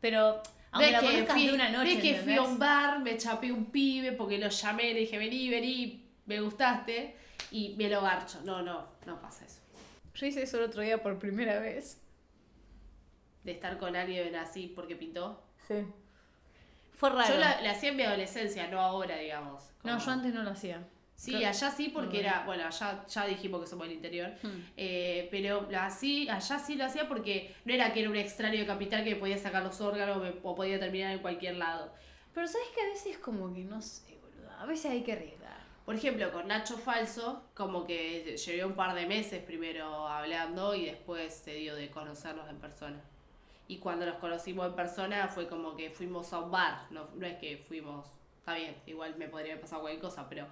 Pero, 0.00 0.40
aunque 0.70 0.92
Ves 0.92 1.02
la 1.02 1.08
que, 1.08 1.26
fui, 1.26 1.46
de 1.48 1.54
una 1.54 1.68
noche, 1.70 2.00
que 2.00 2.14
fui 2.14 2.34
a 2.34 2.42
un 2.42 2.58
bar, 2.58 3.00
me 3.00 3.16
chapé 3.16 3.50
un 3.50 3.66
pibe 3.66 4.12
porque 4.12 4.38
lo 4.38 4.48
llamé, 4.48 4.94
le 4.94 5.00
dije, 5.00 5.18
vení, 5.18 5.48
vení, 5.48 6.08
me 6.26 6.40
gustaste, 6.40 7.16
y 7.50 7.74
me 7.76 7.88
lo 7.88 8.00
garcho. 8.02 8.40
No, 8.44 8.62
no, 8.62 8.86
no 9.06 9.20
pasa 9.20 9.44
eso. 9.44 9.60
Yo 10.14 10.26
hice 10.26 10.42
eso 10.42 10.58
el 10.58 10.64
otro 10.64 10.82
día 10.82 11.02
por 11.02 11.18
primera 11.18 11.58
vez. 11.60 12.00
De 13.44 13.52
estar 13.52 13.78
con 13.78 13.96
alguien 13.96 14.34
así 14.36 14.72
porque 14.74 14.96
pintó. 14.96 15.42
Sí. 15.66 15.86
Fue 16.92 17.08
raro. 17.10 17.32
Yo 17.32 17.40
la, 17.40 17.60
la 17.62 17.70
hacía 17.70 17.90
en 17.90 17.96
mi 17.96 18.02
adolescencia, 18.02 18.68
no 18.68 18.80
ahora, 18.80 19.16
digamos. 19.16 19.70
No, 19.84 19.98
yo 19.98 20.10
antes 20.10 20.34
no 20.34 20.42
lo 20.42 20.50
hacía. 20.50 20.86
Sí, 21.16 21.32
Creo- 21.34 21.48
allá 21.48 21.70
sí 21.70 21.88
porque 21.90 22.20
era, 22.20 22.44
bueno, 22.46 22.64
allá 22.66 23.06
ya 23.06 23.26
dijimos 23.26 23.60
que 23.62 23.66
somos 23.66 23.86
del 23.86 23.96
interior, 23.96 24.30
Hmm. 24.42 24.62
eh, 24.76 25.28
pero 25.30 25.68
así, 25.78 26.28
allá 26.30 26.58
sí 26.58 26.76
lo 26.76 26.84
hacía 26.86 27.08
porque 27.08 27.54
no 27.66 27.74
era 27.74 27.92
que 27.92 28.00
era 28.00 28.08
un 28.10 28.16
extraño 28.16 28.58
de 28.58 28.66
capital 28.66 29.04
que 29.04 29.16
podía 29.16 29.36
sacar 29.38 29.62
los 29.62 29.80
órganos 29.82 30.16
o 30.16 30.20
me- 30.20 30.34
o 30.42 30.54
podía 30.54 30.78
terminar 30.80 31.12
en 31.12 31.18
cualquier 31.20 31.56
lado. 31.56 31.92
Pero 32.34 32.46
sabes 32.46 32.68
que 32.74 32.80
a 32.82 32.84
veces 32.86 33.18
como 33.18 33.52
que 33.52 33.64
no 33.64 33.80
sé, 33.82 34.16
boludo. 34.20 34.50
A 34.58 34.64
veces 34.66 34.90
hay 34.90 35.02
que 35.02 35.12
arriesgar. 35.12 35.39
Por 35.90 35.96
ejemplo, 35.98 36.30
con 36.30 36.46
Nacho 36.46 36.78
Falso, 36.78 37.42
como 37.52 37.84
que 37.84 38.36
llevé 38.36 38.64
un 38.64 38.74
par 38.74 38.94
de 38.94 39.06
meses 39.06 39.42
primero 39.42 40.06
hablando 40.06 40.72
y 40.72 40.84
después 40.86 41.34
se 41.34 41.54
dio 41.54 41.74
de 41.74 41.90
conocernos 41.90 42.48
en 42.48 42.58
persona. 42.60 43.00
Y 43.66 43.78
cuando 43.78 44.06
nos 44.06 44.14
conocimos 44.18 44.66
en 44.68 44.74
persona 44.76 45.26
fue 45.26 45.48
como 45.48 45.74
que 45.74 45.90
fuimos 45.90 46.32
a 46.32 46.38
un 46.38 46.52
bar, 46.52 46.86
no, 46.90 47.08
no 47.16 47.26
es 47.26 47.38
que 47.38 47.56
fuimos, 47.66 48.06
está 48.38 48.54
bien, 48.54 48.76
igual 48.86 49.16
me 49.16 49.26
podría 49.26 49.54
haber 49.54 49.62
pasado 49.62 49.80
cualquier 49.82 50.00
cosa, 50.00 50.28
pero 50.28 50.46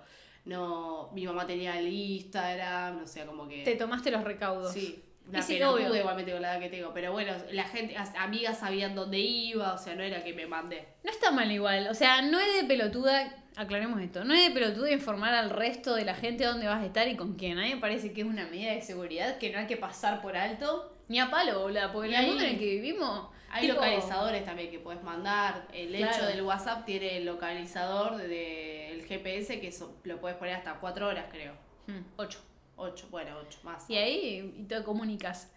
no, 0.44 1.10
mi 1.12 1.24
mamá 1.24 1.46
tenía 1.46 1.78
el 1.78 1.86
Instagram, 1.86 3.04
o 3.04 3.06
sea, 3.06 3.24
como 3.24 3.46
que... 3.46 3.62
Te 3.62 3.76
tomaste 3.76 4.10
los 4.10 4.24
recaudos. 4.24 4.72
Sí, 4.72 5.04
Y 5.32 5.42
sí, 5.42 5.54
pelotuda 5.54 5.88
obvio. 5.88 5.94
igualmente 6.00 6.32
con 6.32 6.42
la 6.42 6.52
edad 6.54 6.60
que 6.60 6.68
tengo, 6.70 6.92
pero 6.92 7.12
bueno, 7.12 7.32
la 7.52 7.64
gente, 7.64 7.96
as- 7.96 8.14
amigas 8.16 8.58
sabían 8.58 8.94
dónde 8.96 9.18
iba, 9.18 9.74
o 9.74 9.78
sea, 9.78 9.94
no 9.94 10.02
era 10.02 10.24
que 10.24 10.32
me 10.32 10.46
mandé. 10.46 10.88
No 11.04 11.10
está 11.12 11.30
mal 11.30 11.50
igual. 11.52 11.86
O 11.88 11.94
sea, 11.94 12.22
no 12.22 12.40
es 12.40 12.54
de 12.62 12.64
pelotuda, 12.66 13.37
aclaremos 13.56 14.00
esto, 14.00 14.24
no 14.24 14.34
es 14.34 14.48
de 14.48 14.54
pelotuda 14.54 14.90
informar 14.90 15.34
al 15.34 15.50
resto 15.50 15.94
de 15.94 16.04
la 16.04 16.14
gente 16.14 16.44
dónde 16.44 16.66
vas 16.66 16.82
a 16.82 16.86
estar 16.86 17.08
y 17.08 17.16
con 17.16 17.34
quién. 17.34 17.58
A 17.58 17.62
mí 17.62 17.74
me 17.74 17.80
parece 17.80 18.12
que 18.12 18.20
es 18.22 18.26
una 18.26 18.46
medida 18.46 18.72
de 18.72 18.82
seguridad 18.82 19.38
que 19.38 19.50
no 19.50 19.58
hay 19.58 19.66
que 19.66 19.76
pasar 19.76 20.20
por 20.22 20.36
alto. 20.36 20.94
Ni 21.08 21.18
a 21.20 21.30
palo, 21.30 21.60
boludo, 21.60 21.92
porque 21.92 22.08
en 22.14 22.20
el 22.20 22.26
mundo 22.26 22.42
en 22.44 22.50
el 22.50 22.58
que 22.58 22.66
vivimos... 22.66 23.28
Hay 23.50 23.62
tipo, 23.62 23.76
localizadores 23.76 24.44
también 24.44 24.70
que 24.70 24.78
puedes 24.78 25.02
mandar. 25.02 25.66
El 25.72 25.96
Claro. 25.96 26.14
hecho 26.14 26.26
del 26.26 26.42
WhatsApp 26.42 26.84
tiene 26.84 27.16
el 27.16 27.24
localizador 27.24 28.18
del 28.18 29.02
GPS 29.06 29.58
que 29.58 29.72
lo 30.04 30.20
puedes 30.20 30.36
poner 30.36 30.54
hasta 30.56 30.74
4 30.74 31.08
horas, 31.08 31.24
creo. 31.30 31.54
hmm, 31.86 32.00
ocho. 32.18 32.40
8, 32.76 33.06
bueno, 33.10 33.36
8 33.46 33.58
más. 33.64 33.88
Y 33.88 33.96
ahí 33.96 34.54
y 34.58 34.62
te 34.64 34.82
comunicas. 34.84 35.50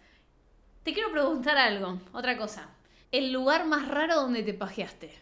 Te 0.82 0.92
quiero 0.94 1.12
preguntar 1.12 1.56
algo, 1.58 2.00
otra 2.14 2.36
cosa. 2.38 2.70
El 3.12 3.30
lugar 3.30 3.66
más 3.66 3.86
raro 3.86 4.16
donde 4.16 4.42
te 4.42 4.54
pajeaste. 4.54 5.12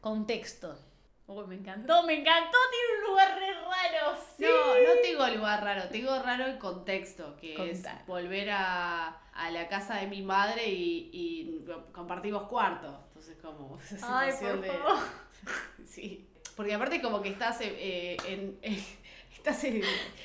Contexto. 0.00 0.78
Uy, 1.26 1.46
me 1.46 1.54
encantó, 1.54 2.02
me 2.02 2.20
encantó, 2.20 2.58
tiene 2.70 2.98
un 3.02 3.10
lugar 3.10 3.38
re 3.38 3.52
raro. 3.54 4.16
Sí. 4.36 4.44
No, 4.44 4.74
no 4.74 5.00
tengo 5.02 5.26
lugar 5.38 5.64
raro, 5.64 5.88
tengo 5.88 6.18
raro 6.22 6.44
el 6.46 6.58
contexto, 6.58 7.34
que 7.36 7.70
es 7.70 7.82
volver 8.06 8.50
a, 8.50 9.08
a 9.32 9.50
la 9.50 9.66
casa 9.68 9.96
de 9.96 10.06
mi 10.06 10.20
madre 10.22 10.68
y, 10.68 11.08
y 11.12 11.64
compartimos 11.92 12.42
cuarto. 12.48 13.00
Entonces, 13.08 13.38
como 13.40 13.78
esa 13.90 14.20
Ay, 14.20 14.32
por 14.38 14.60
de. 14.60 14.68
favor. 14.68 14.98
Sí. 15.86 16.26
Porque 16.56 16.74
aparte, 16.74 17.00
como 17.00 17.20
que 17.22 17.30
estás 17.30 17.58
eh, 17.62 18.16
en. 18.26 18.58
estás, 19.34 19.64
en- 19.64 19.82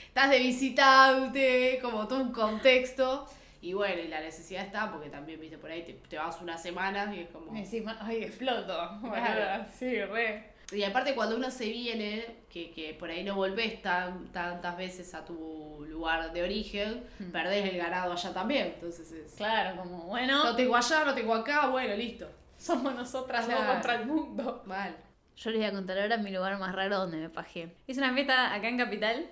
estás 0.07 0.29
de 0.29 0.39
visitante, 0.39 1.79
como 1.81 2.07
todo 2.07 2.21
un 2.21 2.31
contexto. 2.31 3.27
Y 3.61 3.73
bueno, 3.73 4.01
y 4.01 4.07
la 4.07 4.21
necesidad 4.21 4.65
está, 4.65 4.89
porque 4.91 5.09
también, 5.09 5.39
viste, 5.39 5.57
por 5.57 5.69
ahí 5.71 5.83
te, 5.83 5.93
te 5.93 6.17
vas 6.17 6.39
unas 6.41 6.61
semanas 6.61 7.13
y 7.15 7.21
es 7.21 7.29
como. 7.29 7.55
Encima, 7.55 7.97
ay, 8.01 8.23
exploto. 8.23 8.99
Claro. 9.01 9.65
Sí, 9.77 10.01
re. 10.03 10.53
Y 10.71 10.83
aparte 10.83 11.15
cuando 11.15 11.35
uno 11.35 11.49
se 11.49 11.65
viene, 11.69 12.25
que, 12.49 12.71
que 12.71 12.93
por 12.93 13.09
ahí 13.09 13.23
no 13.23 13.35
volvés 13.35 13.81
tan, 13.81 14.27
tantas 14.31 14.77
veces 14.77 15.13
a 15.15 15.25
tu 15.25 15.83
lugar 15.89 16.31
de 16.31 16.43
origen, 16.43 17.03
Mm. 17.19 17.31
perdés 17.31 17.71
el 17.71 17.77
ganado 17.77 18.13
allá 18.13 18.33
también. 18.33 18.67
Entonces 18.75 19.11
es... 19.11 19.33
Claro, 19.33 19.77
como, 19.77 20.03
bueno, 20.03 20.43
No 20.43 20.55
tengo 20.55 20.75
allá, 20.75 21.03
no 21.05 21.13
tengo 21.15 21.33
acá, 21.33 21.67
bueno, 21.67 21.95
listo. 21.95 22.29
somos 22.57 22.93
nosotras 22.93 23.47
dos 23.47 23.55
Claro. 23.55 23.73
contra 23.73 23.95
el 23.95 24.05
mundo. 24.05 24.61
Mal. 24.65 24.95
Yo 25.37 25.49
les 25.51 25.59
voy 25.59 25.67
a 25.69 25.71
contar 25.71 25.97
ahora 25.97 26.17
mi 26.17 26.29
lugar 26.31 26.59
más 26.59 26.75
raro 26.75 26.97
donde 26.99 27.17
me 27.17 27.29
pajé. 27.29 27.73
Hice 27.87 27.99
una 28.01 28.13
fiesta 28.13 28.53
acá 28.53 28.67
en 28.67 28.77
Capital 28.77 29.25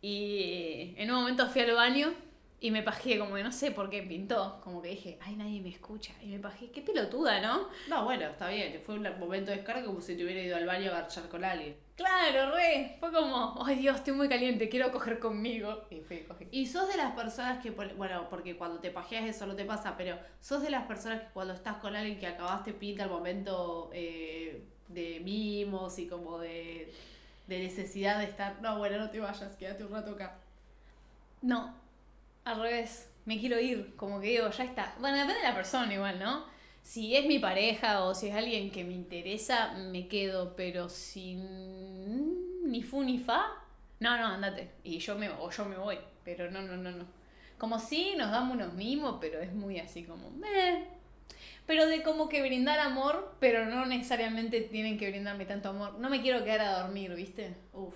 y 0.00 0.94
en 0.96 1.10
un 1.10 1.16
momento 1.20 1.48
fui 1.48 1.60
al 1.62 1.72
baño 1.74 2.12
y 2.62 2.70
me 2.70 2.82
pajé, 2.82 3.18
como 3.18 3.36
que 3.36 3.42
no 3.42 3.52
sé 3.52 3.70
por 3.70 3.88
qué 3.88 4.02
pintó. 4.02 4.60
Como 4.62 4.82
que 4.82 4.90
dije, 4.90 5.18
ay, 5.22 5.34
nadie 5.34 5.62
me 5.62 5.70
escucha. 5.70 6.12
Y 6.22 6.26
me 6.26 6.38
pajé, 6.38 6.70
qué 6.70 6.82
pelotuda, 6.82 7.40
¿no? 7.40 7.68
No, 7.88 8.04
bueno, 8.04 8.26
está 8.26 8.48
bien. 8.50 8.78
Fue 8.84 8.96
un 8.96 9.18
momento 9.18 9.50
de 9.50 9.56
descarga 9.56 9.86
como 9.86 10.02
si 10.02 10.14
te 10.14 10.24
hubiera 10.24 10.42
ido 10.42 10.56
al 10.56 10.66
baño 10.66 10.90
a 10.90 11.00
garchar 11.00 11.26
con 11.30 11.42
alguien. 11.42 11.74
Claro, 11.96 12.54
re. 12.54 12.96
Fue 13.00 13.10
como, 13.10 13.64
ay 13.64 13.76
Dios, 13.76 13.96
estoy 13.96 14.12
muy 14.12 14.28
caliente, 14.28 14.68
quiero 14.68 14.92
coger 14.92 15.18
conmigo. 15.18 15.84
Y 15.88 16.00
fui 16.00 16.18
cogí. 16.24 16.48
Y 16.50 16.66
sos 16.66 16.86
de 16.88 16.98
las 16.98 17.12
personas 17.12 17.62
que, 17.62 17.70
bueno, 17.70 18.28
porque 18.28 18.58
cuando 18.58 18.78
te 18.78 18.90
pajeas 18.90 19.24
eso 19.24 19.46
no 19.46 19.56
te 19.56 19.64
pasa, 19.64 19.96
pero 19.96 20.18
sos 20.40 20.62
de 20.62 20.68
las 20.68 20.86
personas 20.86 21.22
que 21.22 21.28
cuando 21.32 21.54
estás 21.54 21.76
con 21.76 21.96
alguien 21.96 22.18
que 22.18 22.26
acabaste 22.26 22.74
pinta 22.74 23.04
el 23.04 23.10
momento 23.10 23.88
eh, 23.94 24.62
de 24.88 25.20
mimos 25.20 25.98
y 25.98 26.06
como 26.08 26.38
de, 26.38 26.92
de 27.46 27.58
necesidad 27.58 28.18
de 28.18 28.24
estar, 28.24 28.60
no, 28.60 28.76
bueno, 28.76 28.98
no 28.98 29.08
te 29.08 29.18
vayas, 29.18 29.56
quédate 29.56 29.82
un 29.82 29.92
rato 29.92 30.10
acá. 30.10 30.36
No, 31.40 31.79
al 32.44 32.60
revés. 32.60 33.08
Me 33.24 33.38
quiero 33.38 33.60
ir, 33.60 33.94
como 33.96 34.20
que 34.20 34.28
digo, 34.28 34.50
ya 34.50 34.64
está. 34.64 34.94
Bueno, 34.98 35.18
depende 35.18 35.40
de 35.40 35.48
la 35.48 35.54
persona 35.54 35.92
igual, 35.92 36.18
¿no? 36.18 36.44
Si 36.82 37.14
es 37.14 37.26
mi 37.26 37.38
pareja 37.38 38.04
o 38.04 38.14
si 38.14 38.28
es 38.28 38.34
alguien 38.34 38.70
que 38.70 38.84
me 38.84 38.94
interesa, 38.94 39.72
me 39.72 40.08
quedo, 40.08 40.56
pero 40.56 40.88
si 40.88 41.34
ni 41.34 42.82
fu 42.82 43.02
ni 43.02 43.18
fa, 43.18 43.52
no, 44.00 44.16
no, 44.16 44.26
andate. 44.26 44.70
Y 44.82 44.98
yo 44.98 45.16
me, 45.16 45.28
o 45.28 45.50
yo 45.50 45.64
me 45.66 45.76
voy, 45.76 45.98
pero 46.24 46.50
no, 46.50 46.62
no, 46.62 46.76
no, 46.76 46.90
no. 46.90 47.04
Como 47.58 47.78
si 47.78 48.14
nos 48.16 48.30
damos 48.30 48.54
unos 48.54 48.72
mimos, 48.72 49.18
pero 49.20 49.40
es 49.40 49.52
muy 49.52 49.78
así 49.78 50.04
como. 50.04 50.32
Pero 51.66 51.86
de 51.86 52.02
como 52.02 52.28
que 52.28 52.40
brindar 52.40 52.80
amor, 52.80 53.36
pero 53.38 53.66
no 53.66 53.84
necesariamente 53.84 54.62
tienen 54.62 54.98
que 54.98 55.10
brindarme 55.10 55.44
tanto 55.44 55.68
amor. 55.68 55.98
No 55.98 56.08
me 56.08 56.22
quiero 56.22 56.42
quedar 56.42 56.62
a 56.62 56.78
dormir, 56.80 57.14
¿viste? 57.14 57.54
Uf. 57.74 57.94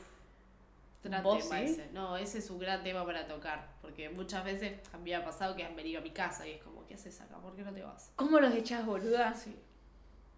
Gran 1.04 1.22
¿Vos 1.22 1.48
tema 1.48 1.60
sí? 1.60 1.64
ese. 1.66 1.90
No, 1.92 2.16
ese 2.16 2.38
es 2.38 2.50
un 2.50 2.58
gran 2.58 2.82
tema 2.82 3.04
para 3.04 3.26
tocar. 3.28 3.68
Porque 3.80 4.08
muchas 4.08 4.44
veces 4.44 4.80
a 4.92 4.96
mí 4.98 5.10
me 5.10 5.16
ha 5.16 5.24
pasado 5.24 5.54
que 5.54 5.62
han 5.64 5.76
venido 5.76 6.00
a 6.00 6.02
mi 6.02 6.10
casa 6.10 6.46
y 6.48 6.52
es 6.52 6.62
como, 6.62 6.84
¿qué 6.86 6.94
haces 6.94 7.20
acá? 7.20 7.36
¿Por 7.38 7.54
qué 7.54 7.62
no 7.62 7.72
te 7.72 7.82
vas? 7.82 8.10
¿Cómo 8.16 8.40
los 8.40 8.52
echás, 8.54 8.84
boluda? 8.86 9.34
Sí. 9.34 9.56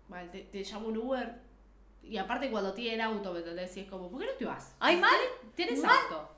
Vale, 0.09 0.29
te, 0.29 0.43
te 0.43 0.63
llamo 0.63 0.89
un 0.89 0.97
Uber. 0.99 1.35
Y 2.03 2.19
aparte 2.19 2.51
cuando 2.51 2.73
tienen 2.73 3.01
auto, 3.01 3.33
¿me 3.33 3.39
entendés? 3.41 3.77
Y 3.77 3.81
es 3.81 3.89
como, 3.91 4.11
¿por 4.11 4.21
qué 4.21 4.27
no 4.27 4.33
te 4.33 4.45
vas? 4.45 4.75
Ay, 4.79 4.97
mal. 4.97 5.17
Tienes 5.55 5.81
Mal. 5.81 5.97
auto. 6.11 6.31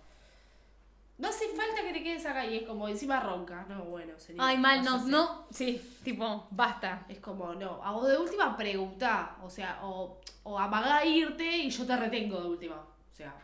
No 1.19 1.29
hace 1.29 1.49
falta 1.49 1.83
que 1.83 1.93
te 1.93 2.03
quedes 2.03 2.25
acá 2.27 2.47
y 2.47 2.59
es 2.59 2.63
como 2.63 2.87
encima 2.89 3.19
ronca. 3.19 3.67
No, 3.69 3.85
bueno, 3.87 4.13
sería. 4.19 4.47
Ay, 4.47 4.57
mal, 4.57 4.85
no, 4.85 5.05
no. 5.07 5.47
Sí, 5.51 5.99
tipo, 6.05 6.47
basta. 6.53 7.05
Es 7.09 7.19
como, 7.19 7.55
no. 7.55 7.81
O 7.81 8.07
de 8.07 8.17
última 8.17 8.57
pregunta. 8.57 9.37
O 9.43 9.51
sea, 9.51 9.81
o, 9.83 10.21
o 10.45 10.59
amagá 10.59 10.99
a 10.99 11.05
irte 11.05 11.45
y 11.57 11.71
yo 11.71 11.85
te 11.85 11.97
retengo 11.97 12.41
de 12.41 12.49
última. 12.49 12.77
O 12.77 13.15
sea, 13.15 13.35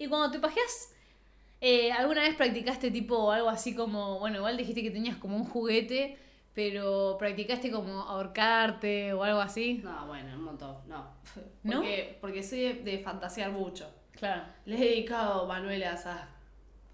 Y 0.00 0.08
cuando 0.08 0.30
te 0.30 0.38
pajeas, 0.38 0.94
eh, 1.60 1.92
¿alguna 1.92 2.22
vez 2.22 2.34
practicaste 2.34 2.90
tipo 2.90 3.30
algo 3.30 3.50
así 3.50 3.74
como, 3.74 4.18
bueno, 4.18 4.38
igual 4.38 4.56
dijiste 4.56 4.82
que 4.82 4.90
tenías 4.90 5.18
como 5.18 5.36
un 5.36 5.44
juguete, 5.44 6.16
pero 6.54 7.16
practicaste 7.18 7.70
como 7.70 8.00
ahorcarte 8.00 9.12
o 9.12 9.22
algo 9.22 9.40
así? 9.40 9.82
no, 9.84 10.06
bueno, 10.06 10.34
un 10.34 10.44
montón. 10.44 10.76
No. 10.88 11.06
¿No? 11.62 11.76
Porque, 11.76 12.16
porque 12.18 12.42
soy 12.42 12.60
de, 12.60 12.74
de 12.76 12.98
fantasear 13.00 13.52
mucho. 13.52 13.92
Claro. 14.12 14.44
Le 14.64 14.76
he 14.76 14.80
dedicado 14.80 15.46
manuelas 15.46 16.06
a. 16.06 16.30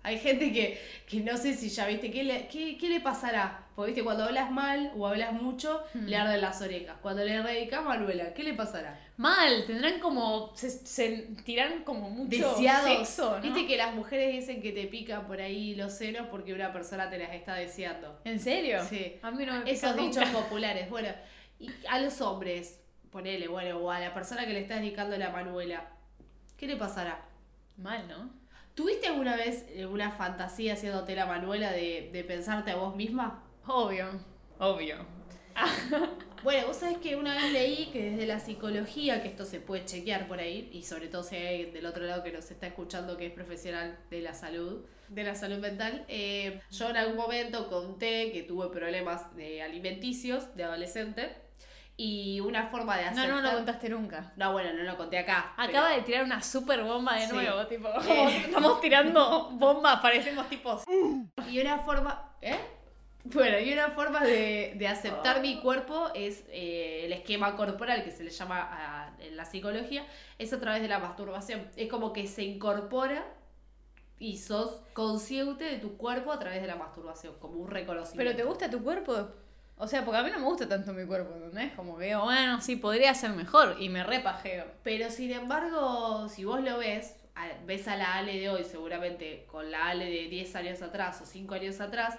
Hay 0.07 0.19
gente 0.19 0.53
que, 0.53 0.81
que 1.07 1.21
no 1.21 1.37
sé 1.37 1.55
si 1.55 1.69
ya 1.69 1.87
viste, 1.87 2.11
¿qué 2.11 2.23
le, 2.23 2.47
qué, 2.47 2.79
qué 2.79 2.89
le 2.89 3.01
pasará? 3.01 3.65
Porque 3.75 3.91
viste, 3.91 4.05
cuando 4.05 4.25
hablas 4.25 4.51
mal 4.51 4.93
o 4.97 5.07
hablas 5.07 5.33
mucho, 5.33 5.83
Hmm. 5.93 6.07
le 6.07 6.17
arden 6.17 6.41
las 6.41 6.63
orejas. 6.63 6.97
Cuando 7.03 7.25
le 7.25 7.43
dedicas 7.43 7.85
Manuela, 7.85 8.33
¿qué 8.33 8.45
le 8.45 8.55
pasará? 8.55 8.99
Mal, 9.17 9.65
tendrán 9.67 9.99
como, 10.01 10.53
se, 10.55 10.71
se 10.71 11.09
tiran 11.45 11.83
como 11.85 12.09
mucho 12.09 12.51
Deseados. 12.53 12.89
sexo, 13.09 13.37
¿no? 13.37 13.43
Viste 13.43 13.67
que 13.67 13.77
las 13.77 13.95
mujeres 13.95 14.33
dicen 14.33 14.63
que 14.63 14.73
te 14.73 14.85
pican 14.87 15.27
por 15.27 15.41
ahí 15.41 15.75
los 15.75 15.93
senos 15.93 16.29
porque 16.31 16.55
una 16.55 16.73
persona 16.73 17.11
te 17.11 17.19
las 17.19 17.33
está 17.35 17.55
deseando. 17.55 18.21
¿En 18.25 18.39
serio? 18.39 18.79
Sí. 18.89 19.17
A 19.23 19.31
mí 19.33 19.45
no 19.45 19.55
me 19.65 19.71
Esos 19.71 19.97
dichos 19.97 20.25
nunca. 20.27 20.39
populares. 20.41 20.89
Bueno, 20.89 21.09
y 21.59 21.69
a 21.89 21.99
los 21.99 22.21
hombres, 22.21 22.81
ponele, 23.11 23.49
bueno, 23.49 23.79
o 23.79 23.91
a 23.91 23.99
la 23.99 24.15
persona 24.15 24.47
que 24.47 24.53
le 24.53 24.61
estás 24.61 24.81
dedicando 24.81 25.17
la 25.19 25.31
Manuela, 25.31 25.89
¿qué 26.57 26.67
le 26.67 26.77
pasará? 26.77 27.25
Mal, 27.77 28.07
¿no? 28.09 28.31
¿Tuviste 28.76 29.06
alguna 29.06 29.37
vez 29.37 29.64
eh, 29.71 29.87
una 29.87 30.12
fantasía 30.12 30.75
haciéndote 30.75 31.14
la 31.16 31.25
Manuela 31.25 31.73
de, 31.73 32.11
de 32.12 32.25
pensarte 32.25 32.73
a 32.73 32.76
vos 32.76 32.95
misma? 32.95 33.42
Obvio. 33.66 34.06
Obvio. 34.59 34.99
Bueno, 36.42 36.68
vos 36.68 36.76
sabés 36.76 36.99
que 36.99 37.16
una 37.16 37.35
vez 37.35 37.50
leí 37.50 37.87
que 37.87 38.11
desde 38.11 38.26
la 38.26 38.38
psicología, 38.38 39.21
que 39.21 39.28
esto 39.28 39.45
se 39.45 39.59
puede 39.59 39.85
chequear 39.85 40.28
por 40.28 40.38
ahí, 40.38 40.68
y 40.73 40.83
sobre 40.85 41.09
todo 41.09 41.25
si 41.25 41.35
hay 41.35 41.47
alguien 41.49 41.73
del 41.73 41.87
otro 41.87 42.04
lado 42.04 42.23
que 42.23 42.30
nos 42.30 42.49
está 42.52 42.68
escuchando 42.68 43.16
que 43.16 43.26
es 43.26 43.33
profesional 43.33 43.99
de 44.11 44.21
la 44.21 44.33
salud, 44.33 44.85
de 45.09 45.25
la 45.25 45.35
salud 45.35 45.59
mental. 45.59 46.04
Eh, 46.06 46.61
yo 46.71 46.90
en 46.90 46.99
algún 46.99 47.16
momento 47.16 47.68
conté 47.68 48.30
que 48.30 48.45
tuve 48.45 48.68
problemas 48.68 49.35
de 49.35 49.62
alimenticios 49.62 50.54
de 50.54 50.64
adolescente 50.64 51.35
y 51.99 52.41
una 52.41 52.67
forma 52.69 52.97
de 52.97 53.05
No, 53.05 53.11
aceptar... 53.11 53.29
no 53.31 53.41
lo 53.41 53.50
contaste 53.53 53.88
nunca. 53.88 54.33
No, 54.37 54.53
bueno, 54.53 54.73
no 54.75 54.83
lo 54.83 54.97
conté 54.97 55.19
acá. 55.19 55.53
Acaba 55.57 55.88
pero- 55.88 55.97
de 55.97 56.03
tirar 56.03 56.25
una 56.25 56.43
super 56.43 56.83
bomba 56.85 57.15
de 57.15 57.26
Sí. 57.26 57.33
nuevo, 57.33 57.67
tipo, 57.67 57.88
Eh. 58.09 58.43
estamos 58.47 58.81
tirando 58.81 59.50
bombas, 59.53 60.00
parecemos 60.00 60.49
tipos. 60.49 60.85
Y 61.50 61.61
una 61.61 61.79
forma... 61.79 62.33
¿Eh? 62.43 62.59
Bueno, 63.25 63.59
y 63.59 63.73
una 63.73 63.88
forma 63.88 64.21
de, 64.23 64.75
de 64.76 64.87
aceptar 64.87 65.41
mi 65.41 65.59
cuerpo 65.61 66.11
es 66.15 66.45
eh, 66.49 67.07
el 67.07 67.12
esquema 67.12 67.57
corporal 67.57 68.05
que 68.05 68.12
se 68.12 68.23
le 68.23 68.31
llama 68.31 68.61
a- 68.71 69.17
en 69.19 69.37
la 69.37 69.45
psicología, 69.45 70.07
es 70.38 70.53
a 70.53 70.61
través 70.61 70.81
de 70.83 70.87
la 70.88 71.00
masturbación. 71.00 71.67
Es 71.76 71.88
como 71.91 72.12
que 72.12 72.26
se 72.29 72.45
incorpora 72.45 73.25
y 74.21 74.37
sos 74.38 74.81
consciente 74.93 75.65
de 75.65 75.79
tu 75.79 75.97
cuerpo 75.97 76.31
a 76.31 76.38
través 76.38 76.61
de 76.61 76.69
la 76.69 76.76
masturbación, 76.76 77.35
como 77.41 77.55
un 77.59 77.69
reconocimiento. 77.69 78.19
¿Pero 78.19 78.37
te 78.37 78.45
gusta 78.49 78.71
tu 78.71 78.83
cuerpo? 78.85 79.29
O 79.78 79.87
sea, 79.87 80.04
porque 80.04 80.18
a 80.18 80.23
mí 80.23 80.30
no 80.30 80.38
me 80.38 80.47
gusta 80.47 80.66
tanto 80.66 80.92
mi 80.95 81.04
cuerpo, 81.04 81.35
¿entendés? 81.35 81.73
Como 81.75 81.99
que 81.99 82.06
digo, 82.06 82.25
bueno, 82.25 82.61
sí, 82.62 82.76
podría 82.76 83.12
ser 83.14 83.33
mejor 83.33 83.76
y 83.78 83.90
me 83.90 84.02
repajeo. 84.02 84.64
Pero 84.83 85.11
sin 85.11 85.33
embargo, 85.33 86.28
si 86.28 86.45
vos 86.45 86.61
lo 86.62 86.78
ves, 86.78 87.14
ves 87.66 87.87
a 87.87 87.97
la 87.97 88.14
Ale 88.14 88.38
de 88.38 88.49
hoy, 88.49 88.64
seguramente 88.64 89.47
con 89.50 89.71
la 89.71 89.88
Ale 89.88 90.06
de 90.06 90.28
10 90.28 90.56
años 90.56 90.80
atrás 90.80 91.21
o 91.21 91.26
5 91.26 91.54
años 91.54 91.80
atrás, 91.80 92.18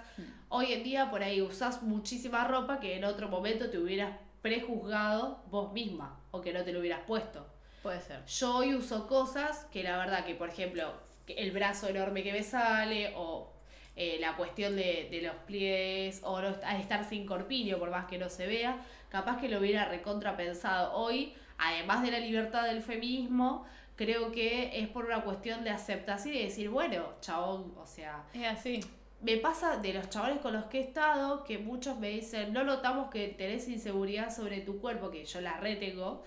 hoy 0.50 0.72
en 0.72 0.84
día 0.84 1.10
por 1.10 1.24
ahí 1.24 1.42
usás 1.42 1.82
muchísima 1.82 2.44
ropa 2.44 2.80
que 2.80 2.96
en 2.96 3.06
otro 3.06 3.28
momento 3.28 3.72
te 3.72 3.80
hubieras 3.80 4.20
prejuzgado 4.44 5.44
vos 5.50 5.74
misma 5.74 6.20
o 6.30 6.42
que 6.42 6.54
no 6.54 6.64
te 6.64 6.72
lo 6.72 6.80
hubieras 6.80 7.02
puesto. 7.08 7.48
Puede 7.82 8.02
ser. 8.02 8.24
Yo 8.26 8.58
hoy 8.58 8.76
uso 8.76 9.08
cosas 9.08 9.66
que 9.72 9.82
la 9.82 9.98
verdad 9.98 10.26
que, 10.26 10.36
por 10.36 10.50
ejemplo, 10.50 10.94
el 11.26 11.52
brazo 11.52 11.88
enorme 11.88 12.22
que 12.22 12.34
me 12.34 12.44
sale 12.44 13.14
o 13.16 13.57
eh, 13.98 14.18
la 14.22 14.36
cuestión 14.38 14.76
de, 14.76 15.08
de 15.12 15.22
los 15.24 15.36
pliegues 15.48 16.22
o 16.24 16.40
no, 16.42 16.56
al 16.64 16.80
estar 16.80 17.04
sin 17.04 17.26
corpiño, 17.26 17.78
por 17.80 17.90
más 17.90 18.06
que 18.06 18.18
no 18.18 18.30
se 18.30 18.48
vea, 18.48 18.78
capaz 19.10 19.40
que 19.42 19.50
lo 19.50 19.60
hubiera 19.60 19.86
recontrapensado. 19.86 20.94
Hoy, 20.94 21.34
además 21.58 22.04
de 22.04 22.12
la 22.12 22.20
libertad 22.20 22.66
del 22.66 22.82
feminismo, 22.82 23.66
creo 23.96 24.32
que 24.32 24.80
es 24.80 24.88
por 24.90 25.06
una 25.06 25.22
cuestión 25.24 25.64
de 25.64 25.72
aceptación 25.72 26.36
y 26.36 26.38
de 26.40 26.44
decir, 26.46 26.70
bueno, 26.70 27.16
chabón, 27.22 27.74
o 27.78 27.86
sea, 27.88 28.24
Es 28.34 28.46
así. 28.46 28.80
me 29.22 29.38
pasa 29.38 29.78
de 29.78 29.94
los 29.94 30.10
chavales 30.10 30.40
con 30.40 30.54
los 30.54 30.66
que 30.66 30.78
he 30.80 30.84
estado 30.84 31.44
que 31.44 31.58
muchos 31.58 31.98
me 31.98 32.10
dicen, 32.10 32.54
no 32.54 32.64
notamos 32.64 33.10
que 33.10 33.30
tenés 33.30 33.68
inseguridad 33.68 34.34
sobre 34.36 34.62
tu 34.62 34.80
cuerpo, 34.80 35.10
que 35.10 35.26
yo 35.26 35.42
la 35.42 35.58
retengo 35.60 36.24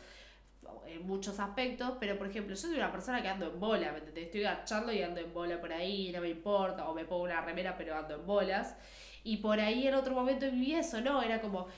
en 0.92 1.06
muchos 1.06 1.38
aspectos, 1.40 1.94
pero 1.98 2.18
por 2.18 2.26
ejemplo, 2.28 2.54
yo 2.54 2.60
soy 2.60 2.76
una 2.76 2.90
persona 2.90 3.22
que 3.22 3.28
ando 3.28 3.46
en 3.46 3.60
bola, 3.60 3.92
¿me 3.92 3.98
entendés? 3.98 4.26
Estoy 4.26 4.44
agachando 4.44 4.92
y 4.92 5.02
ando 5.02 5.20
en 5.20 5.32
bola 5.32 5.60
por 5.60 5.72
ahí, 5.72 6.10
no 6.12 6.20
me 6.20 6.30
importa, 6.30 6.88
o 6.88 6.94
me 6.94 7.04
pongo 7.04 7.24
una 7.24 7.40
remera 7.40 7.76
pero 7.76 7.96
ando 7.96 8.14
en 8.14 8.26
bolas. 8.26 8.76
Y 9.24 9.38
por 9.38 9.60
ahí 9.60 9.86
en 9.86 9.94
otro 9.94 10.14
momento 10.14 10.50
viví 10.50 10.74
eso, 10.74 11.00
¿no? 11.00 11.22
Era 11.22 11.40
como, 11.40 11.68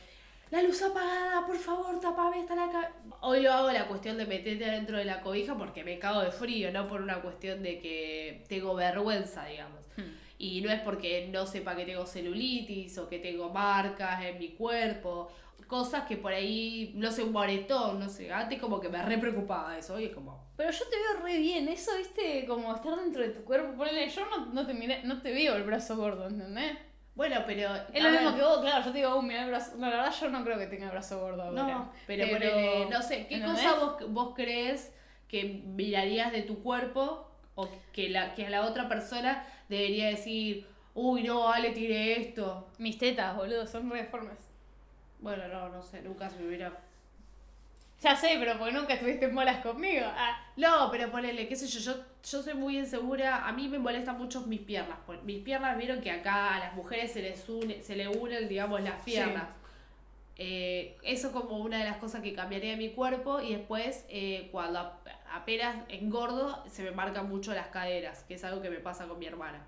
la 0.53 0.61
luz 0.61 0.83
apagada, 0.83 1.47
por 1.47 1.57
favor, 1.57 1.99
tapame 1.99 2.41
hasta 2.41 2.55
la 2.55 2.71
cabeza. 2.71 2.93
Hoy 3.23 3.41
lo 3.41 3.51
hago 3.51 3.73
la 3.73 3.89
cuestión 3.89 4.19
de 4.19 4.27
meterte 4.27 4.67
dentro 4.67 4.99
de 4.99 5.07
la 5.07 5.23
cobija 5.23 5.57
porque 5.57 5.83
me 5.83 5.99
cago 5.99 6.21
de 6.21 6.31
frío, 6.31 6.71
no 6.71 6.87
por 6.89 7.01
una 7.01 7.23
cuestión 7.23 7.63
de 7.63 7.81
que 7.81 8.45
tengo 8.51 8.75
vergüenza, 8.75 9.47
digamos. 9.47 9.81
Y 10.37 10.61
no 10.61 10.71
es 10.71 10.81
porque 10.81 11.29
no 11.33 11.47
sepa 11.47 11.75
que 11.75 11.87
tengo 11.87 12.05
celulitis 12.05 12.99
o 12.99 13.09
que 13.09 13.19
tengo 13.19 13.49
marcas 13.49 14.25
en 14.25 14.39
mi 14.39 14.51
cuerpo, 14.51 15.33
cosas 15.73 16.05
que 16.05 16.19
por 16.19 16.35
ahí, 16.35 16.93
no 16.97 17.11
sé, 17.11 17.23
un 17.23 17.33
moretón, 17.33 17.99
no 17.99 18.07
sé, 18.11 18.31
antes 18.31 18.61
como 18.61 18.79
que 18.79 18.91
me 18.91 19.03
re 19.03 19.17
preocupaba 19.17 19.73
de 19.73 19.79
eso, 19.79 19.95
hoy 19.95 20.05
es 20.05 20.15
como, 20.15 20.53
Pero 20.55 20.71
yo 20.71 20.85
te 20.85 20.97
veo 20.97 21.25
re 21.25 21.39
bien, 21.39 21.67
eso, 21.67 21.93
viste, 21.97 22.45
como 22.47 22.75
estar 22.75 22.95
dentro 22.95 23.23
de 23.23 23.31
tu 23.31 23.43
cuerpo. 23.43 23.75
Ponele, 23.75 24.07
yo 24.11 24.27
no, 24.27 24.53
no 24.53 24.67
te 24.67 24.75
miré, 24.75 25.03
no 25.05 25.23
te 25.23 25.33
veo 25.33 25.57
el 25.57 25.63
brazo 25.63 25.97
gordo, 25.97 26.29
¿entendés? 26.29 26.77
bueno, 27.15 27.37
pero... 27.47 27.71
Es 27.91 28.03
lo 28.03 28.11
mismo 28.11 28.33
ver, 28.33 28.39
que 28.39 28.43
vos, 28.43 28.61
claro, 28.61 28.85
yo 28.85 28.93
te 28.93 28.99
digo, 28.99 29.17
uh, 29.17 29.23
mira 29.23 29.45
el 29.45 29.49
brazo. 29.49 29.77
No, 29.79 29.89
la 29.89 29.97
verdad 29.97 30.15
yo 30.21 30.29
no 30.29 30.45
creo 30.45 30.59
que 30.59 30.67
tenga 30.67 30.85
el 30.85 30.91
brazo 30.91 31.21
gordo 31.21 31.43
ahora. 31.43 31.63
No, 31.63 31.93
pero, 32.07 32.29
ponele, 32.29 32.87
no 32.91 33.01
sé, 33.01 33.27
¿qué 33.27 33.37
¿entendés? 33.37 33.65
cosa 33.65 33.79
vos, 33.79 34.13
vos 34.13 34.35
crees 34.37 34.95
que 35.27 35.63
mirarías 35.65 36.33
de 36.33 36.43
tu 36.43 36.63
cuerpo 36.63 37.31
o 37.55 37.67
que, 37.95 38.11
la, 38.11 38.35
que 38.35 38.45
a 38.45 38.51
la 38.51 38.67
otra 38.67 38.91
persona 38.91 39.47
debería 39.71 40.09
decir, 40.09 40.67
uy, 40.93 41.23
no, 41.23 41.51
Ale, 41.51 41.71
tiré 41.71 42.21
esto? 42.21 42.69
Mis 42.77 42.99
tetas, 42.99 43.35
boludo, 43.35 43.67
son 43.67 43.91
re 43.91 44.03
deformes. 44.03 44.52
Bueno, 45.23 45.49
no, 45.49 45.69
no 45.71 45.83
sé, 45.83 46.03
nunca 46.03 46.29
se 46.29 46.39
me 46.41 46.49
hubiera 46.49 46.73
Ya 48.03 48.17
sé, 48.17 48.37
pero 48.41 48.59
porque 48.59 48.73
nunca 48.75 48.95
estuviste 48.95 49.27
en 49.27 49.35
bolas 49.35 49.63
conmigo. 49.63 50.05
Ah, 50.07 50.37
No, 50.57 50.91
pero 50.91 51.11
ponele, 51.11 51.47
qué 51.47 51.55
sé 51.55 51.69
yo, 51.69 51.79
yo, 51.79 52.03
yo 52.29 52.43
soy 52.43 52.55
muy 52.55 52.77
insegura, 52.79 53.47
a 53.47 53.53
mí 53.53 53.69
me 53.69 53.79
molestan 53.79 54.19
mucho 54.19 54.41
mis 54.43 54.61
piernas. 54.61 54.99
por- 55.07 55.23
Mis 55.23 55.43
piernas, 55.45 55.79
vieron 55.79 56.01
que 56.01 56.11
acá 56.11 56.57
a 56.57 56.59
las 56.59 56.75
mujeres 56.75 57.13
se 57.13 57.23
les 57.23 57.49
une, 57.49 57.81
se 57.81 57.95
le 57.95 58.09
unen, 58.09 58.49
digamos, 58.49 58.81
las 58.83 59.05
piernas. 59.05 59.45
Eh, 60.37 60.99
eso 61.05 61.31
como 61.31 61.59
una 61.59 61.79
de 61.79 61.85
las 61.85 61.99
cosas 61.99 62.23
que 62.23 62.35
cambiaría 62.35 62.73
de 62.73 62.77
mi 62.77 62.91
cuerpo 62.91 63.41
y 63.41 63.55
después 63.55 64.05
eh, 64.09 64.49
cuando 64.51 64.79
ap- 64.81 65.07
apenas 65.31 65.77
engordo 65.89 66.65
se 66.69 66.83
me 66.83 66.91
marcan 66.91 67.29
mucho 67.29 67.55
las 67.55 67.69
caderas, 67.69 68.25
que 68.25 68.35
es 68.35 68.45
algo 68.45 68.61
que 68.63 68.71
me 68.71 68.79
pasa 68.81 69.07
con 69.07 69.19
mi 69.19 69.27
hermana. 69.27 69.61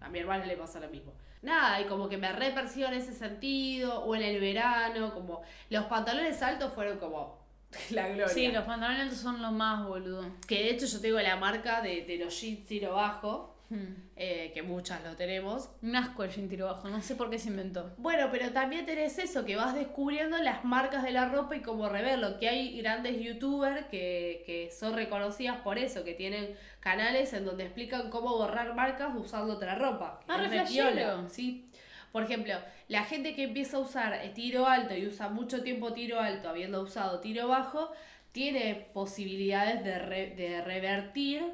A 0.00 0.08
mi 0.08 0.18
hermana 0.18 0.46
le 0.46 0.56
pasa 0.56 0.80
lo 0.80 0.88
mismo. 0.88 1.12
Nada, 1.42 1.80
y 1.80 1.84
como 1.86 2.08
que 2.08 2.18
me 2.18 2.32
repercibo 2.32 2.88
en 2.88 2.94
ese 2.94 3.14
sentido, 3.14 4.00
o 4.04 4.14
en 4.14 4.22
el 4.22 4.40
verano, 4.40 5.14
como 5.14 5.42
los 5.70 5.86
pantalones 5.86 6.42
altos 6.42 6.72
fueron 6.74 6.98
como 6.98 7.38
la 7.90 8.08
gloria. 8.08 8.28
sí, 8.28 8.48
los 8.48 8.64
pantalones 8.64 9.02
altos 9.02 9.18
son 9.18 9.40
lo 9.40 9.50
más, 9.50 9.86
boludo. 9.86 10.24
Que 10.46 10.56
de 10.56 10.70
hecho 10.70 10.86
yo 10.86 11.00
tengo 11.00 11.18
la 11.20 11.36
marca 11.36 11.80
de, 11.80 12.02
de 12.02 12.16
los 12.18 12.38
jeans 12.40 12.66
tiro 12.66 12.94
bajo, 12.94 13.54
Hmm. 13.70 13.94
eh, 14.16 14.50
que 14.52 14.62
muchas 14.64 15.02
lo 15.04 15.14
tenemos. 15.14 15.70
Un 15.80 15.94
asco 15.94 16.24
el 16.24 16.48
tiro 16.48 16.66
bajo, 16.66 16.88
no 16.88 17.00
sé 17.00 17.14
por 17.14 17.30
qué 17.30 17.38
se 17.38 17.50
inventó. 17.50 17.94
Bueno, 17.98 18.26
pero 18.32 18.50
también 18.50 18.84
tenés 18.84 19.16
eso, 19.20 19.44
que 19.44 19.54
vas 19.54 19.76
descubriendo 19.76 20.36
las 20.38 20.64
marcas 20.64 21.04
de 21.04 21.12
la 21.12 21.28
ropa 21.28 21.54
y 21.54 21.60
cómo 21.62 21.88
reverlo. 21.88 22.38
Que 22.40 22.48
hay 22.48 22.76
grandes 22.82 23.20
youtubers 23.22 23.86
que, 23.86 24.42
que 24.44 24.70
son 24.72 24.94
reconocidas 24.94 25.58
por 25.58 25.78
eso, 25.78 26.02
que 26.02 26.14
tienen 26.14 26.56
canales 26.80 27.32
en 27.32 27.44
donde 27.44 27.62
explican 27.64 28.10
cómo 28.10 28.36
borrar 28.36 28.74
marcas 28.74 29.14
usando 29.16 29.54
otra 29.54 29.76
ropa. 29.76 30.18
Ah, 30.26 30.34
es 30.34 30.40
re 30.42 30.48
de 30.48 30.60
flashero. 30.66 30.90
piola, 30.90 31.28
¿sí? 31.28 31.70
Por 32.10 32.24
ejemplo, 32.24 32.54
la 32.88 33.04
gente 33.04 33.36
que 33.36 33.44
empieza 33.44 33.76
a 33.76 33.80
usar 33.80 34.20
tiro 34.34 34.66
alto 34.66 34.96
y 34.96 35.06
usa 35.06 35.28
mucho 35.28 35.62
tiempo 35.62 35.92
tiro 35.92 36.18
alto, 36.18 36.48
habiendo 36.48 36.82
usado 36.82 37.20
tiro 37.20 37.46
bajo, 37.46 37.92
tiene 38.32 38.88
posibilidades 38.92 39.84
de, 39.84 39.98
re- 40.00 40.34
de 40.34 40.60
revertir 40.62 41.44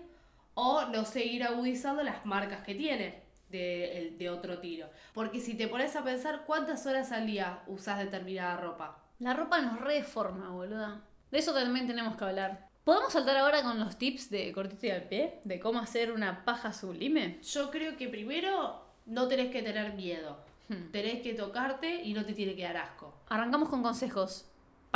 o 0.56 0.86
no 0.86 1.04
seguir 1.04 1.44
agudizando 1.44 2.02
las 2.02 2.24
marcas 2.24 2.64
que 2.64 2.74
tiene 2.74 3.22
de, 3.50 4.14
de 4.18 4.30
otro 4.30 4.58
tiro. 4.58 4.88
Porque 5.12 5.38
si 5.38 5.54
te 5.54 5.68
pones 5.68 5.94
a 5.96 6.02
pensar 6.02 6.44
cuántas 6.46 6.86
horas 6.86 7.12
al 7.12 7.26
día 7.26 7.62
usas 7.66 7.98
determinada 7.98 8.56
ropa. 8.56 9.02
La 9.18 9.34
ropa 9.34 9.60
nos 9.60 9.80
reforma, 9.80 10.48
boluda. 10.50 11.02
De 11.30 11.38
eso 11.38 11.52
también 11.52 11.86
tenemos 11.86 12.16
que 12.16 12.24
hablar. 12.24 12.68
¿Podemos 12.84 13.12
saltar 13.12 13.36
ahora 13.36 13.62
con 13.62 13.78
los 13.78 13.98
tips 13.98 14.30
de 14.30 14.52
cortito 14.52 14.86
y 14.86 14.90
al 14.90 15.02
pie? 15.02 15.40
De 15.44 15.60
cómo 15.60 15.78
hacer 15.78 16.10
una 16.12 16.44
paja 16.44 16.72
sublime. 16.72 17.38
Yo 17.42 17.70
creo 17.70 17.96
que 17.96 18.08
primero 18.08 18.82
no 19.04 19.28
tenés 19.28 19.50
que 19.50 19.62
tener 19.62 19.92
miedo. 19.92 20.38
Hmm. 20.68 20.90
Tenés 20.90 21.20
que 21.20 21.34
tocarte 21.34 22.02
y 22.02 22.14
no 22.14 22.24
te 22.24 22.32
tiene 22.32 22.56
que 22.56 22.62
dar 22.62 22.78
asco. 22.78 23.12
Arrancamos 23.28 23.68
con 23.68 23.82
consejos. 23.82 24.46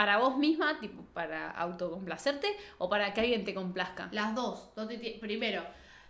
Para 0.00 0.16
vos 0.16 0.38
misma, 0.38 0.80
tipo, 0.80 1.02
para 1.12 1.50
autocomplacerte 1.50 2.48
o 2.78 2.88
para 2.88 3.12
que 3.12 3.20
alguien 3.20 3.44
te 3.44 3.52
complazca. 3.52 4.08
Las 4.12 4.34
dos. 4.34 4.70
No 4.74 4.86
te 4.88 4.96
ti- 4.96 5.18
Primero, 5.20 5.62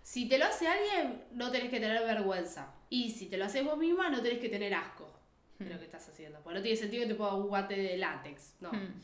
si 0.05 0.29
te 0.29 0.39
lo 0.39 0.45
hace 0.45 0.69
alguien, 0.69 1.25
no 1.33 1.51
tenés 1.51 1.71
que 1.71 1.81
tener 1.81 2.01
vergüenza. 2.05 2.73
Y 2.89 3.11
si 3.11 3.27
te 3.27 3.37
lo 3.37 3.47
haces 3.47 3.65
vos 3.65 3.77
misma, 3.77 4.09
no 4.09 4.23
tenés 4.23 4.39
que 4.39 4.49
tener 4.49 4.73
asco 4.75 5.13
de 5.59 5.71
lo 5.71 5.77
que 5.81 5.87
estás 5.87 6.09
haciendo. 6.09 6.39
Porque 6.41 6.59
no 6.59 6.63
tiene 6.63 6.77
sentido 6.77 7.03
que 7.03 7.09
te 7.09 7.15
ponga 7.17 7.35
un 7.35 7.49
guante 7.49 7.75
de 7.75 7.97
látex. 7.97 8.55
No. 8.61 8.71
Hmm. 8.71 8.95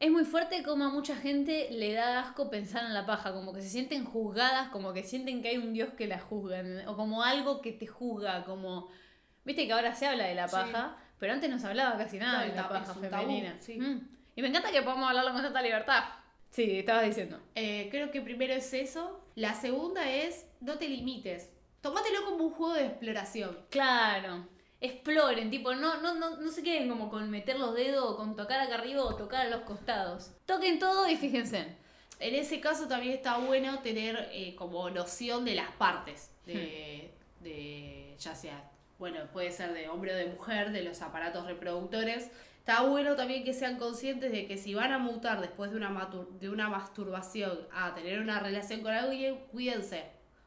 Es 0.00 0.10
muy 0.10 0.24
fuerte 0.24 0.64
como 0.64 0.84
a 0.86 0.88
mucha 0.88 1.14
gente 1.14 1.68
le 1.70 1.92
da 1.92 2.18
asco 2.18 2.50
pensar 2.50 2.84
en 2.84 2.94
la 2.94 3.06
paja, 3.06 3.32
como 3.32 3.52
que 3.52 3.62
se 3.62 3.68
sienten 3.68 4.04
juzgadas, 4.04 4.70
como 4.70 4.92
que 4.92 5.04
sienten 5.04 5.40
que 5.40 5.50
hay 5.50 5.58
un 5.58 5.72
dios 5.72 5.90
que 5.96 6.08
la 6.08 6.18
juzga, 6.18 6.64
o 6.88 6.96
como 6.96 7.22
algo 7.22 7.60
que 7.62 7.70
te 7.72 7.86
juzga, 7.86 8.42
como... 8.44 8.88
Viste 9.44 9.68
que 9.68 9.72
ahora 9.72 9.94
se 9.94 10.08
habla 10.08 10.24
de 10.26 10.34
la 10.34 10.48
Sí. 10.48 10.56
paja, 10.56 10.96
pero 11.20 11.32
antes 11.32 11.48
no 11.48 11.60
se 11.60 11.68
hablaba 11.68 11.96
casi 11.96 12.18
nada 12.18 12.40
No, 12.44 12.50
de 12.50 12.56
la 12.56 12.68
paja 12.68 12.86
tabú, 12.92 13.00
femenina. 13.00 13.56
sí. 13.60 13.78
Mm. 13.78 14.15
Y 14.36 14.42
me 14.42 14.48
encanta 14.48 14.70
que 14.70 14.82
podamos 14.82 15.08
hablarlo 15.08 15.32
con 15.32 15.42
tanta 15.42 15.62
libertad. 15.62 16.04
Sí, 16.50 16.78
estabas 16.78 17.06
diciendo. 17.06 17.40
Eh, 17.54 17.88
creo 17.90 18.10
que 18.10 18.20
primero 18.20 18.52
es 18.52 18.72
eso. 18.74 19.24
La 19.34 19.54
segunda 19.54 20.10
es 20.12 20.46
no 20.60 20.78
te 20.78 20.88
limites. 20.88 21.54
Tómatelo 21.80 22.24
como 22.26 22.44
un 22.44 22.52
juego 22.52 22.74
de 22.74 22.86
exploración. 22.86 23.58
Claro. 23.70 24.46
Exploren, 24.80 25.50
tipo, 25.50 25.74
no, 25.74 26.02
no, 26.02 26.14
no, 26.14 26.36
no 26.36 26.50
se 26.50 26.62
queden 26.62 26.88
como 26.88 27.08
con 27.08 27.30
meter 27.30 27.58
los 27.58 27.74
dedos 27.74 28.04
o 28.04 28.16
con 28.16 28.36
tocar 28.36 28.60
acá 28.60 28.74
arriba 28.74 29.02
o 29.04 29.16
tocar 29.16 29.46
a 29.46 29.50
los 29.50 29.62
costados. 29.62 30.32
Toquen 30.44 30.78
todo 30.78 31.08
y 31.08 31.16
fíjense. 31.16 31.76
En 32.20 32.34
ese 32.34 32.60
caso 32.60 32.86
también 32.88 33.14
está 33.14 33.38
bueno 33.38 33.78
tener 33.80 34.28
eh, 34.32 34.54
como 34.54 34.90
noción 34.90 35.46
de 35.46 35.54
las 35.54 35.70
partes. 35.72 36.30
De, 36.44 37.10
de 37.40 38.16
ya 38.18 38.34
sea, 38.34 38.70
bueno, 38.98 39.20
puede 39.32 39.50
ser 39.50 39.72
de 39.72 39.88
hombre 39.88 40.12
o 40.12 40.16
de 40.16 40.26
mujer, 40.26 40.72
de 40.72 40.82
los 40.82 41.00
aparatos 41.00 41.46
reproductores. 41.46 42.30
Está 42.68 42.82
bueno 42.82 43.14
también 43.14 43.44
que 43.44 43.54
sean 43.54 43.78
conscientes 43.78 44.32
de 44.32 44.48
que 44.48 44.58
si 44.58 44.74
van 44.74 44.90
a 44.90 44.98
mutar 44.98 45.40
después 45.40 45.70
de 45.70 45.76
una, 45.76 46.10
de 46.40 46.50
una 46.50 46.68
masturbación 46.68 47.60
a 47.72 47.94
tener 47.94 48.18
una 48.18 48.40
relación 48.40 48.80
con 48.80 48.92
alguien, 48.92 49.38
cuídense. 49.52 50.02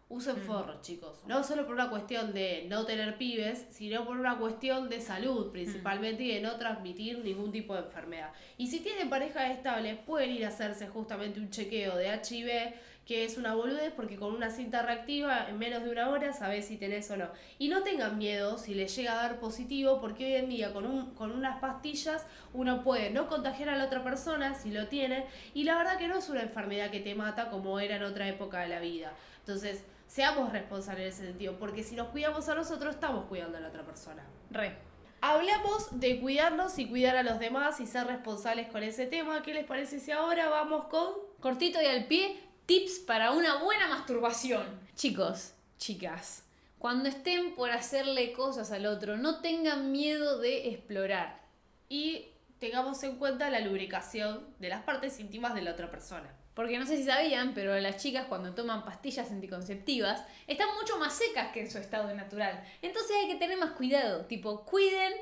Usen 0.09 0.35
forros, 0.35 0.81
chicos. 0.81 1.21
No 1.27 1.45
solo 1.45 1.65
por 1.65 1.75
una 1.75 1.89
cuestión 1.89 2.33
de 2.33 2.65
no 2.67 2.85
tener 2.85 3.17
pibes, 3.17 3.67
sino 3.69 4.05
por 4.05 4.17
una 4.17 4.37
cuestión 4.37 4.89
de 4.89 4.99
salud 4.99 5.49
principalmente 5.53 6.23
y 6.23 6.33
de 6.33 6.41
no 6.41 6.57
transmitir 6.57 7.19
ningún 7.19 7.53
tipo 7.53 7.73
de 7.73 7.83
enfermedad. 7.83 8.33
Y 8.57 8.67
si 8.67 8.81
tienen 8.81 9.09
pareja 9.09 9.49
estable, 9.49 9.95
pueden 9.95 10.31
ir 10.31 10.43
a 10.43 10.49
hacerse 10.49 10.89
justamente 10.89 11.39
un 11.39 11.51
chequeo 11.51 11.95
de 11.95 12.09
HIV, 12.09 12.73
que 13.09 13.25
es 13.25 13.39
una 13.39 13.55
boludez 13.55 13.91
porque 13.95 14.17
con 14.17 14.35
una 14.35 14.51
cinta 14.51 14.83
reactiva 14.83 15.49
en 15.49 15.57
menos 15.57 15.83
de 15.83 15.89
una 15.89 16.09
hora 16.09 16.31
sabes 16.31 16.67
si 16.67 16.77
tenés 16.77 17.09
o 17.09 17.17
no. 17.17 17.27
Y 17.57 17.69
no 17.69 17.81
tengan 17.81 18.19
miedo 18.19 18.59
si 18.59 18.75
les 18.75 18.95
llega 18.95 19.13
a 19.13 19.15
dar 19.15 19.39
positivo 19.39 19.99
porque 19.99 20.25
hoy 20.25 20.33
en 20.35 20.49
día 20.49 20.73
con, 20.73 20.85
un, 20.85 21.15
con 21.15 21.31
unas 21.31 21.59
pastillas 21.59 22.27
uno 22.53 22.83
puede 22.83 23.09
no 23.09 23.27
contagiar 23.27 23.69
a 23.69 23.77
la 23.77 23.85
otra 23.85 24.03
persona 24.03 24.53
si 24.53 24.69
lo 24.69 24.89
tiene 24.89 25.25
y 25.55 25.63
la 25.63 25.75
verdad 25.75 25.97
que 25.97 26.07
no 26.07 26.19
es 26.19 26.29
una 26.29 26.43
enfermedad 26.43 26.91
que 26.91 26.99
te 26.99 27.15
mata 27.15 27.49
como 27.49 27.79
era 27.79 27.95
en 27.95 28.03
otra 28.03 28.27
época 28.27 28.59
de 28.59 28.67
la 28.67 28.79
vida. 28.79 29.11
Entonces, 29.39 29.83
seamos 30.05 30.51
responsables 30.51 31.01
en 31.01 31.09
ese 31.09 31.31
sentido, 31.31 31.57
porque 31.57 31.81
si 31.81 31.95
nos 31.95 32.09
cuidamos 32.09 32.47
a 32.47 32.53
nosotros, 32.53 32.93
estamos 32.93 33.25
cuidando 33.25 33.57
a 33.57 33.61
la 33.61 33.69
otra 33.69 33.83
persona. 33.83 34.23
Re. 34.51 34.77
Hablamos 35.21 35.99
de 35.99 36.19
cuidarnos 36.19 36.77
y 36.77 36.87
cuidar 36.87 37.17
a 37.17 37.23
los 37.23 37.39
demás 37.39 37.79
y 37.79 37.87
ser 37.87 38.05
responsables 38.05 38.67
con 38.67 38.83
ese 38.83 39.07
tema. 39.07 39.41
¿Qué 39.41 39.55
les 39.55 39.65
parece 39.65 39.99
si 39.99 40.11
ahora 40.11 40.47
vamos 40.47 40.85
con... 40.89 41.27
Cortito 41.39 41.81
y 41.81 41.85
al 41.85 42.05
pie, 42.05 42.37
tips 42.69 42.99
para 42.99 43.31
una 43.31 43.63
buena 43.63 43.87
masturbación. 43.87 44.61
Chicos, 44.95 45.53
chicas, 45.79 46.43
cuando 46.77 47.09
estén 47.09 47.55
por 47.55 47.71
hacerle 47.71 48.31
cosas 48.31 48.71
al 48.71 48.85
otro, 48.85 49.17
no 49.17 49.41
tengan 49.41 49.91
miedo 49.91 50.37
de 50.37 50.69
explorar. 50.69 51.41
Y 51.89 52.27
tengamos 52.59 53.01
en 53.01 53.15
cuenta 53.15 53.49
la 53.49 53.61
lubricación 53.61 54.45
de 54.59 54.69
las 54.69 54.83
partes 54.83 55.19
íntimas 55.19 55.55
de 55.55 55.63
la 55.63 55.71
otra 55.71 55.89
persona. 55.89 56.31
Porque 56.53 56.77
no 56.77 56.85
sé 56.85 56.97
si 56.97 57.05
sabían, 57.05 57.55
pero 57.55 57.75
las 57.79 57.97
chicas 57.97 58.27
cuando 58.27 58.53
toman 58.53 58.85
pastillas 58.85 59.31
anticonceptivas 59.31 60.23
están 60.45 60.67
mucho 60.79 60.99
más 60.99 61.13
secas 61.13 61.51
que 61.51 61.61
en 61.61 61.71
su 61.71 61.79
estado 61.79 62.13
natural. 62.13 62.63
Entonces 62.83 63.15
hay 63.19 63.29
que 63.29 63.39
tener 63.39 63.57
más 63.57 63.71
cuidado. 63.71 64.25
Tipo, 64.25 64.63
cuiden 64.63 65.13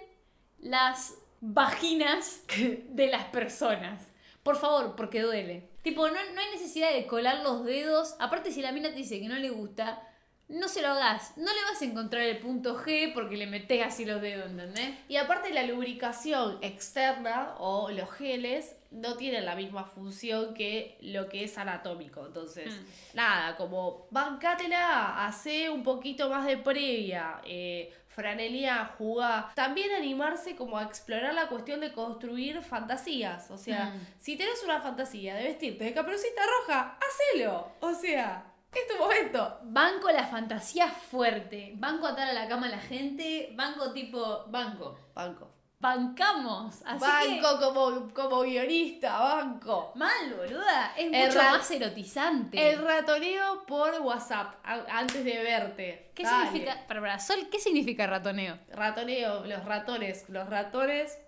las 0.59 1.13
vaginas 1.39 2.41
de 2.89 3.07
las 3.07 3.23
personas. 3.27 4.01
Por 4.47 4.55
favor, 4.55 4.95
porque 4.95 5.21
duele. 5.23 5.67
Tipo, 5.81 6.07
no, 6.07 6.13
no 6.13 6.39
hay 6.39 6.51
necesidad 6.53 6.93
de 6.93 7.05
colar 7.05 7.43
los 7.43 7.65
dedos. 7.65 8.15
Aparte, 8.17 8.49
si 8.53 8.61
la 8.61 8.71
mina 8.71 8.87
te 8.87 8.95
dice 8.95 9.19
que 9.19 9.27
no 9.27 9.35
le 9.35 9.49
gusta, 9.49 10.01
no 10.47 10.69
se 10.69 10.81
lo 10.81 10.87
hagas. 10.87 11.35
No 11.35 11.53
le 11.53 11.61
vas 11.69 11.81
a 11.81 11.83
encontrar 11.83 12.23
el 12.23 12.37
punto 12.39 12.77
G 12.77 13.13
porque 13.13 13.35
le 13.35 13.45
metes 13.45 13.85
así 13.85 14.05
los 14.05 14.21
dedos, 14.21 14.49
¿entendés? 14.49 14.91
Y 15.09 15.17
aparte 15.17 15.53
la 15.53 15.63
lubricación 15.63 16.59
externa 16.61 17.55
o 17.59 17.91
los 17.91 18.09
geles 18.13 18.77
no 18.89 19.17
tienen 19.17 19.43
la 19.43 19.57
misma 19.57 19.83
función 19.83 20.53
que 20.53 20.97
lo 21.01 21.27
que 21.27 21.43
es 21.43 21.57
anatómico. 21.57 22.25
Entonces, 22.25 22.73
Mm. 22.73 23.15
nada, 23.17 23.57
como 23.57 24.07
bancátela, 24.11 25.27
hace 25.27 25.69
un 25.69 25.83
poquito 25.83 26.29
más 26.29 26.45
de 26.47 26.55
previa, 26.55 27.41
eh, 27.43 27.93
franelía, 28.21 28.93
jugá. 28.97 29.51
También 29.53 29.91
animarse 29.93 30.55
como 30.55 30.75
a 30.79 30.83
explorar 30.83 31.35
la 31.35 31.47
cuestión 31.49 31.79
de 31.81 31.93
construir 31.93 32.63
fantasías. 32.63 33.51
O 33.51 33.57
sea, 33.59 33.85
Mm. 33.93 34.07
si 34.17 34.35
tenés 34.35 34.63
una 34.63 34.81
fantasía 34.81 35.35
de 35.35 35.43
vestirte 35.43 35.83
de 35.83 35.93
caperucita 35.93 36.41
roja, 36.59 36.97
hacelo. 36.99 37.71
O 37.79 37.93
sea, 37.93 38.43
es 38.73 38.87
tu 38.87 38.97
momento. 38.97 39.59
Banco 39.65 40.09
la 40.09 40.25
fantasía 40.25 40.87
fuerte. 40.89 41.73
Banco 41.75 42.07
atar 42.07 42.27
a 42.29 42.33
la 42.33 42.47
cama 42.47 42.65
a 42.65 42.71
la 42.71 42.79
gente. 42.79 43.51
Banco 43.55 43.93
tipo. 43.93 44.45
Banco. 44.47 44.97
Banco. 45.13 45.53
Bancamos. 45.79 46.81
Así 46.85 47.39
banco 47.39 47.59
como, 47.59 48.11
como 48.13 48.41
guionista, 48.41 49.19
banco. 49.19 49.91
Mal, 49.95 50.33
boluda. 50.35 50.93
Es 50.97 51.05
El 51.05 51.27
mucho 51.27 51.37
más 51.37 51.69
erotizante. 51.69 52.71
El 52.71 52.83
ratoneo 52.83 53.63
por 53.67 53.93
WhatsApp 54.01 54.55
a- 54.63 54.85
antes 54.97 55.23
de 55.23 55.37
verte. 55.43 56.11
¿Qué 56.15 56.23
Dale. 56.23 56.45
significa. 56.45 56.83
Para, 56.87 56.99
para, 57.01 57.19
Sol, 57.19 57.47
¿qué 57.51 57.59
significa 57.59 58.07
ratoneo? 58.07 58.57
Ratoneo, 58.71 59.45
los 59.45 59.63
ratones. 59.65 60.27
Los 60.29 60.49
ratones 60.49 61.19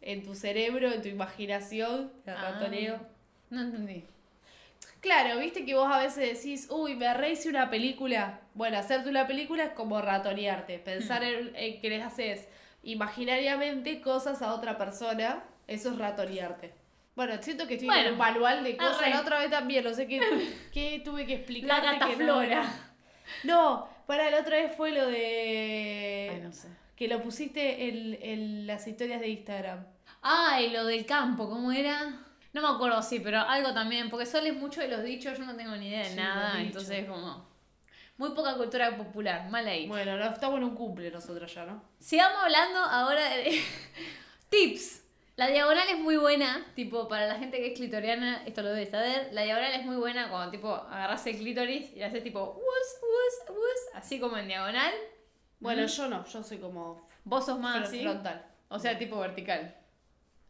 en 0.00 0.22
tu 0.22 0.36
cerebro, 0.36 0.92
en 0.92 1.02
tu 1.02 1.08
imaginación. 1.08 2.12
El 2.26 2.34
Ah. 2.34 2.52
ratoneo. 2.52 3.00
No 3.50 3.62
entendí. 3.62 4.04
Claro, 5.00 5.40
viste 5.40 5.64
que 5.64 5.74
vos 5.74 5.90
a 5.90 5.98
veces 5.98 6.36
decís, 6.36 6.68
uy, 6.70 6.94
me 6.94 7.12
rehice 7.14 7.48
una 7.48 7.70
película. 7.70 8.38
Bueno, 8.54 8.78
hacerte 8.78 9.08
una 9.08 9.26
película 9.26 9.64
es 9.64 9.72
como 9.72 10.00
ratonearte. 10.00 10.78
Pensar 10.78 11.24
en, 11.24 11.56
en 11.56 11.80
que 11.80 11.88
les 11.90 12.04
haces 12.04 12.46
imaginariamente 12.82 14.00
cosas 14.00 14.42
a 14.42 14.54
otra 14.54 14.76
persona. 14.78 15.44
Eso 15.66 15.90
es 15.90 15.98
ratonearte. 15.98 16.74
Bueno, 17.14 17.34
siento 17.42 17.66
que 17.66 17.74
estoy 17.74 17.88
Bueno, 17.88 18.06
en 18.08 18.12
un 18.12 18.18
manual 18.18 18.64
de 18.64 18.76
cosas. 18.76 18.98
arre. 19.02 19.10
La 19.10 19.20
otra 19.20 19.38
vez 19.40 19.50
también, 19.50 19.84
no 19.84 19.92
sé 19.94 20.06
qué, 20.06 20.20
qué 20.72 21.02
tuve 21.04 21.26
que 21.26 21.34
La 21.34 21.38
explicar. 21.38 21.82
gata 21.82 22.08
flora. 22.08 22.62
No, 23.44 23.88
para 24.06 24.30
la 24.30 24.40
otra 24.40 24.56
vez 24.56 24.74
fue 24.76 24.90
lo 24.92 25.06
de. 25.06 26.30
Ay, 26.34 26.40
no 26.42 26.52
sé. 26.52 26.68
Que 26.96 27.08
lo 27.08 27.22
pusiste 27.22 27.88
en, 27.88 28.18
en 28.22 28.66
las 28.66 28.86
historias 28.86 29.20
de 29.20 29.28
Instagram. 29.28 29.86
Ay, 30.22 30.70
lo 30.70 30.84
del 30.86 31.06
campo, 31.06 31.48
¿cómo 31.48 31.72
era? 31.72 32.20
No 32.52 32.62
me 32.62 32.68
acuerdo, 32.68 33.00
sí, 33.02 33.20
pero 33.20 33.38
algo 33.40 33.72
también, 33.72 34.10
porque 34.10 34.26
Sol 34.26 34.46
es 34.46 34.54
mucho 34.54 34.80
de 34.80 34.88
los 34.88 35.02
dichos, 35.04 35.38
yo 35.38 35.44
no 35.44 35.54
tengo 35.56 35.76
ni 35.76 35.88
idea 35.88 36.00
de 36.02 36.10
Sí, 36.10 36.16
nada, 36.16 36.60
entonces 36.60 37.06
como 37.08 37.48
muy 38.20 38.30
poca 38.32 38.54
cultura 38.54 38.94
popular, 38.98 39.48
mal 39.48 39.66
ahí. 39.66 39.88
Bueno, 39.88 40.18
no, 40.18 40.26
estamos 40.26 40.58
en 40.58 40.64
un 40.64 40.74
cumple 40.74 41.10
nosotros 41.10 41.52
ya, 41.54 41.64
¿no? 41.64 41.82
Sigamos 41.98 42.38
hablando 42.42 42.78
ahora 42.78 43.30
de 43.30 43.58
tips. 44.50 45.04
La 45.36 45.46
diagonal 45.46 45.88
es 45.88 45.98
muy 45.98 46.18
buena, 46.18 46.66
tipo, 46.74 47.08
para 47.08 47.26
la 47.26 47.36
gente 47.36 47.56
que 47.56 47.68
es 47.68 47.78
clitoriana, 47.78 48.44
esto 48.44 48.60
lo 48.60 48.68
debe 48.68 48.90
saber. 48.90 49.30
La 49.32 49.40
diagonal 49.44 49.72
es 49.72 49.86
muy 49.86 49.96
buena 49.96 50.28
cuando, 50.28 50.50
tipo, 50.50 50.68
agarras 50.68 51.26
el 51.28 51.38
clítoris 51.38 51.96
y 51.96 52.02
haces, 52.02 52.22
tipo, 52.22 52.40
wus, 52.44 52.60
wus, 52.60 53.56
wus, 53.56 53.94
así 53.94 54.20
como 54.20 54.36
en 54.36 54.48
diagonal. 54.48 54.92
Bueno, 55.58 55.86
yo 55.86 56.08
no, 56.08 56.26
yo 56.26 56.42
soy 56.42 56.58
como 56.58 57.08
Vos 57.24 57.46
sos 57.46 57.58
más 57.58 57.88
frontal. 57.88 58.44
O 58.68 58.78
sea, 58.78 58.98
tipo 58.98 59.18
vertical. 59.18 59.74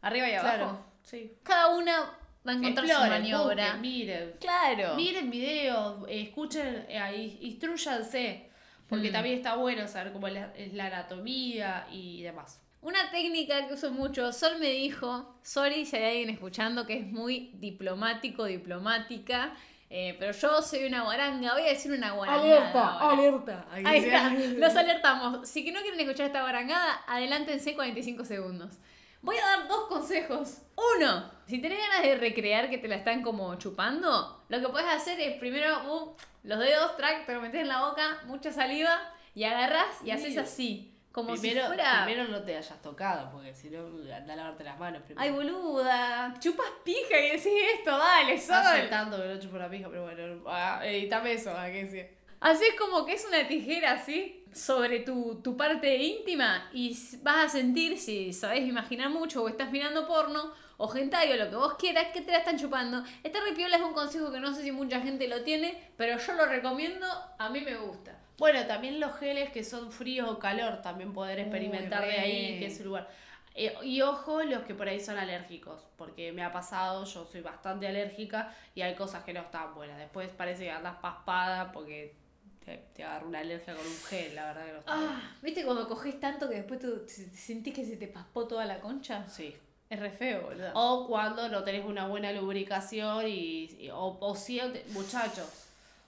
Arriba 0.01 0.27
y 0.27 0.33
abajo. 0.33 0.55
Claro, 0.57 0.85
sí. 1.03 1.37
Cada 1.43 1.69
una 1.69 2.17
va 2.47 2.51
a 2.51 2.55
encontrar 2.55 2.87
su 2.87 2.93
maniobra. 3.09 3.63
busquen, 3.65 3.81
miren. 3.81 4.33
Claro. 4.39 4.95
Miren 4.95 5.29
videos, 5.29 6.05
escuchen, 6.09 6.85
eh, 6.89 7.15
in- 7.15 7.37
instruyanse. 7.51 8.49
Porque 8.89 9.09
Mm. 9.09 9.13
también 9.13 9.35
está 9.37 9.55
bueno 9.55 9.87
saber 9.87 10.11
cómo 10.11 10.27
es 10.27 10.33
la, 10.33 10.53
es 10.55 10.73
la 10.73 10.87
anatomía 10.87 11.87
y 11.91 12.23
demás. 12.23 12.59
Una 12.81 13.09
técnica 13.11 13.67
que 13.67 13.75
uso 13.75 13.91
mucho, 13.91 14.33
Sol 14.33 14.57
me 14.59 14.67
dijo, 14.69 15.35
sorry 15.43 15.85
si 15.85 15.95
hay 15.95 16.03
alguien 16.17 16.29
escuchando 16.31 16.85
que 16.85 16.97
es 16.97 17.05
muy 17.07 17.51
diplomático, 17.53 18.43
diplomática, 18.45 19.53
eh, 19.89 20.15
pero 20.19 20.31
yo 20.31 20.61
soy 20.61 20.85
una 20.85 21.03
guaranga, 21.03 21.53
voy 21.53 21.61
a 21.63 21.67
decir 21.69 21.91
una 21.91 22.11
guarangada. 22.11 22.99
ahora. 22.99 23.13
alerta. 23.21 23.65
Ahí 23.71 23.97
está, 23.99 24.29
los 24.57 24.75
alertamos. 24.75 25.47
Si 25.47 25.63
que 25.63 25.71
no 25.71 25.79
quieren 25.81 25.99
escuchar 25.99 26.25
esta 26.25 26.41
guarangada, 26.41 27.01
adelántense 27.07 27.75
45 27.75 28.25
segundos. 28.25 28.73
Voy 29.21 29.37
a 29.37 29.45
dar 29.45 29.67
dos 29.67 29.87
consejos. 29.87 30.61
Uno, 30.97 31.31
si 31.45 31.61
tenés 31.61 31.79
ganas 31.79 32.01
de 32.01 32.17
recrear 32.17 32.69
que 32.69 32.79
te 32.79 32.87
la 32.87 32.95
están 32.95 33.21
como 33.21 33.53
chupando, 33.55 34.43
lo 34.49 34.59
que 34.59 34.67
puedes 34.69 34.89
hacer 34.89 35.19
es 35.19 35.37
primero 35.37 35.93
uh, 35.93 36.15
los 36.43 36.59
dedos, 36.59 36.97
track, 36.97 37.27
te 37.27 37.35
lo 37.35 37.41
metes 37.41 37.61
en 37.61 37.67
la 37.67 37.87
boca, 37.87 38.19
mucha 38.25 38.51
saliva, 38.51 39.13
y 39.35 39.43
agarras 39.43 40.03
y 40.03 40.11
haces 40.11 40.37
así. 40.37 40.87
Como 41.11 41.33
primero, 41.33 41.61
si 41.61 41.67
fuera... 41.67 42.05
primero 42.05 42.29
no 42.29 42.41
te 42.41 42.55
hayas 42.55 42.81
tocado, 42.81 43.29
porque 43.31 43.53
si 43.53 43.69
no, 43.69 43.85
anda 44.15 44.33
a 44.33 44.35
lavarte 44.37 44.63
las 44.63 44.79
manos 44.79 45.03
primero. 45.03 45.21
Ay, 45.21 45.31
boluda, 45.31 46.33
chupas 46.39 46.69
pija 46.85 47.19
y 47.19 47.31
decís 47.31 47.51
esto, 47.75 47.97
dale, 47.97 48.39
Sol. 48.39 48.55
Hace 48.55 48.87
tanto 48.87 49.17
que 49.17 49.27
no 49.27 49.39
chupo 49.39 49.57
la 49.57 49.69
pija, 49.69 49.89
pero 49.89 50.03
bueno, 50.03 50.43
ah, 50.47 50.79
editame 50.83 51.33
eso, 51.33 51.55
¿a 51.55 51.67
qué 51.67 51.85
sí? 51.85 52.17
Haces 52.39 52.73
como 52.79 53.05
que 53.05 53.13
es 53.13 53.25
una 53.25 53.45
tijera 53.47 53.91
así 53.91 54.40
sobre 54.53 54.99
tu, 54.99 55.41
tu 55.41 55.55
parte 55.55 55.97
íntima 55.97 56.69
y 56.73 56.97
vas 57.21 57.45
a 57.45 57.49
sentir, 57.49 57.97
si 57.97 58.33
sabes 58.33 58.67
imaginar 58.67 59.09
mucho 59.09 59.43
o 59.43 59.49
estás 59.49 59.71
mirando 59.71 60.07
porno 60.07 60.51
o 60.77 60.95
hentai 60.95 61.31
o 61.31 61.35
lo 61.35 61.49
que 61.49 61.55
vos 61.55 61.75
quieras, 61.75 62.07
que 62.13 62.21
te 62.21 62.31
la 62.31 62.39
están 62.39 62.57
chupando. 62.57 63.03
Este 63.23 63.39
repiola 63.39 63.77
es 63.77 63.83
un 63.83 63.93
consejo 63.93 64.31
que 64.31 64.39
no 64.39 64.53
sé 64.53 64.63
si 64.63 64.71
mucha 64.71 64.99
gente 65.01 65.27
lo 65.27 65.43
tiene, 65.43 65.91
pero 65.95 66.17
yo 66.17 66.33
lo 66.33 66.45
recomiendo, 66.45 67.05
a 67.37 67.49
mí 67.49 67.61
me 67.61 67.75
gusta. 67.75 68.17
Bueno, 68.37 68.65
también 68.65 68.99
los 68.99 69.15
geles 69.17 69.51
que 69.51 69.63
son 69.63 69.91
fríos 69.91 70.27
o 70.27 70.39
calor, 70.39 70.81
también 70.81 71.13
poder 71.13 71.39
experimentar 71.39 72.03
de 72.03 72.19
ahí, 72.19 72.59
que 72.59 72.65
es 72.65 72.79
el 72.79 72.87
lugar. 72.87 73.07
Eh, 73.53 73.75
y 73.83 74.01
ojo, 74.01 74.41
los 74.43 74.63
que 74.63 74.73
por 74.73 74.87
ahí 74.87 74.99
son 74.99 75.17
alérgicos, 75.17 75.87
porque 75.97 76.31
me 76.31 76.43
ha 76.43 76.51
pasado, 76.51 77.03
yo 77.05 77.25
soy 77.25 77.41
bastante 77.41 77.87
alérgica 77.87 78.55
y 78.73 78.81
hay 78.81 78.95
cosas 78.95 79.23
que 79.23 79.33
no 79.33 79.41
están 79.41 79.75
buenas. 79.75 79.99
Después 79.99 80.29
parece 80.29 80.63
que 80.63 80.71
andas 80.71 80.95
paspada 81.01 81.71
porque 81.71 82.15
te, 82.65 82.77
te 82.93 83.03
agarra 83.03 83.25
una 83.27 83.39
alergia 83.39 83.75
con 83.75 83.85
un 83.85 83.97
gel, 84.07 84.35
la 84.35 84.45
verdad 84.53 84.65
que 84.65 84.73
no. 84.73 84.79
Ah, 84.87 85.21
¿viste 85.41 85.63
cuando 85.65 85.87
coges 85.87 86.19
tanto 86.19 86.47
que 86.49 86.55
después 86.55 86.79
tú 86.79 87.01
sentís 87.07 87.73
que 87.73 87.85
se 87.85 87.97
te 87.97 88.07
paspó 88.07 88.47
toda 88.47 88.65
la 88.65 88.79
concha? 88.79 89.27
Sí. 89.27 89.55
Es 89.89 89.99
re 89.99 90.09
feo, 90.11 90.43
boludo. 90.43 90.71
O 90.73 91.07
cuando 91.07 91.49
no 91.49 91.63
tenés 91.65 91.83
una 91.85 92.07
buena 92.07 92.31
lubricación 92.31 93.27
y, 93.27 93.65
y- 93.77 93.89
o, 93.89 94.17
o 94.21 94.35
sienten, 94.35 94.83
muchachos, 94.93 95.47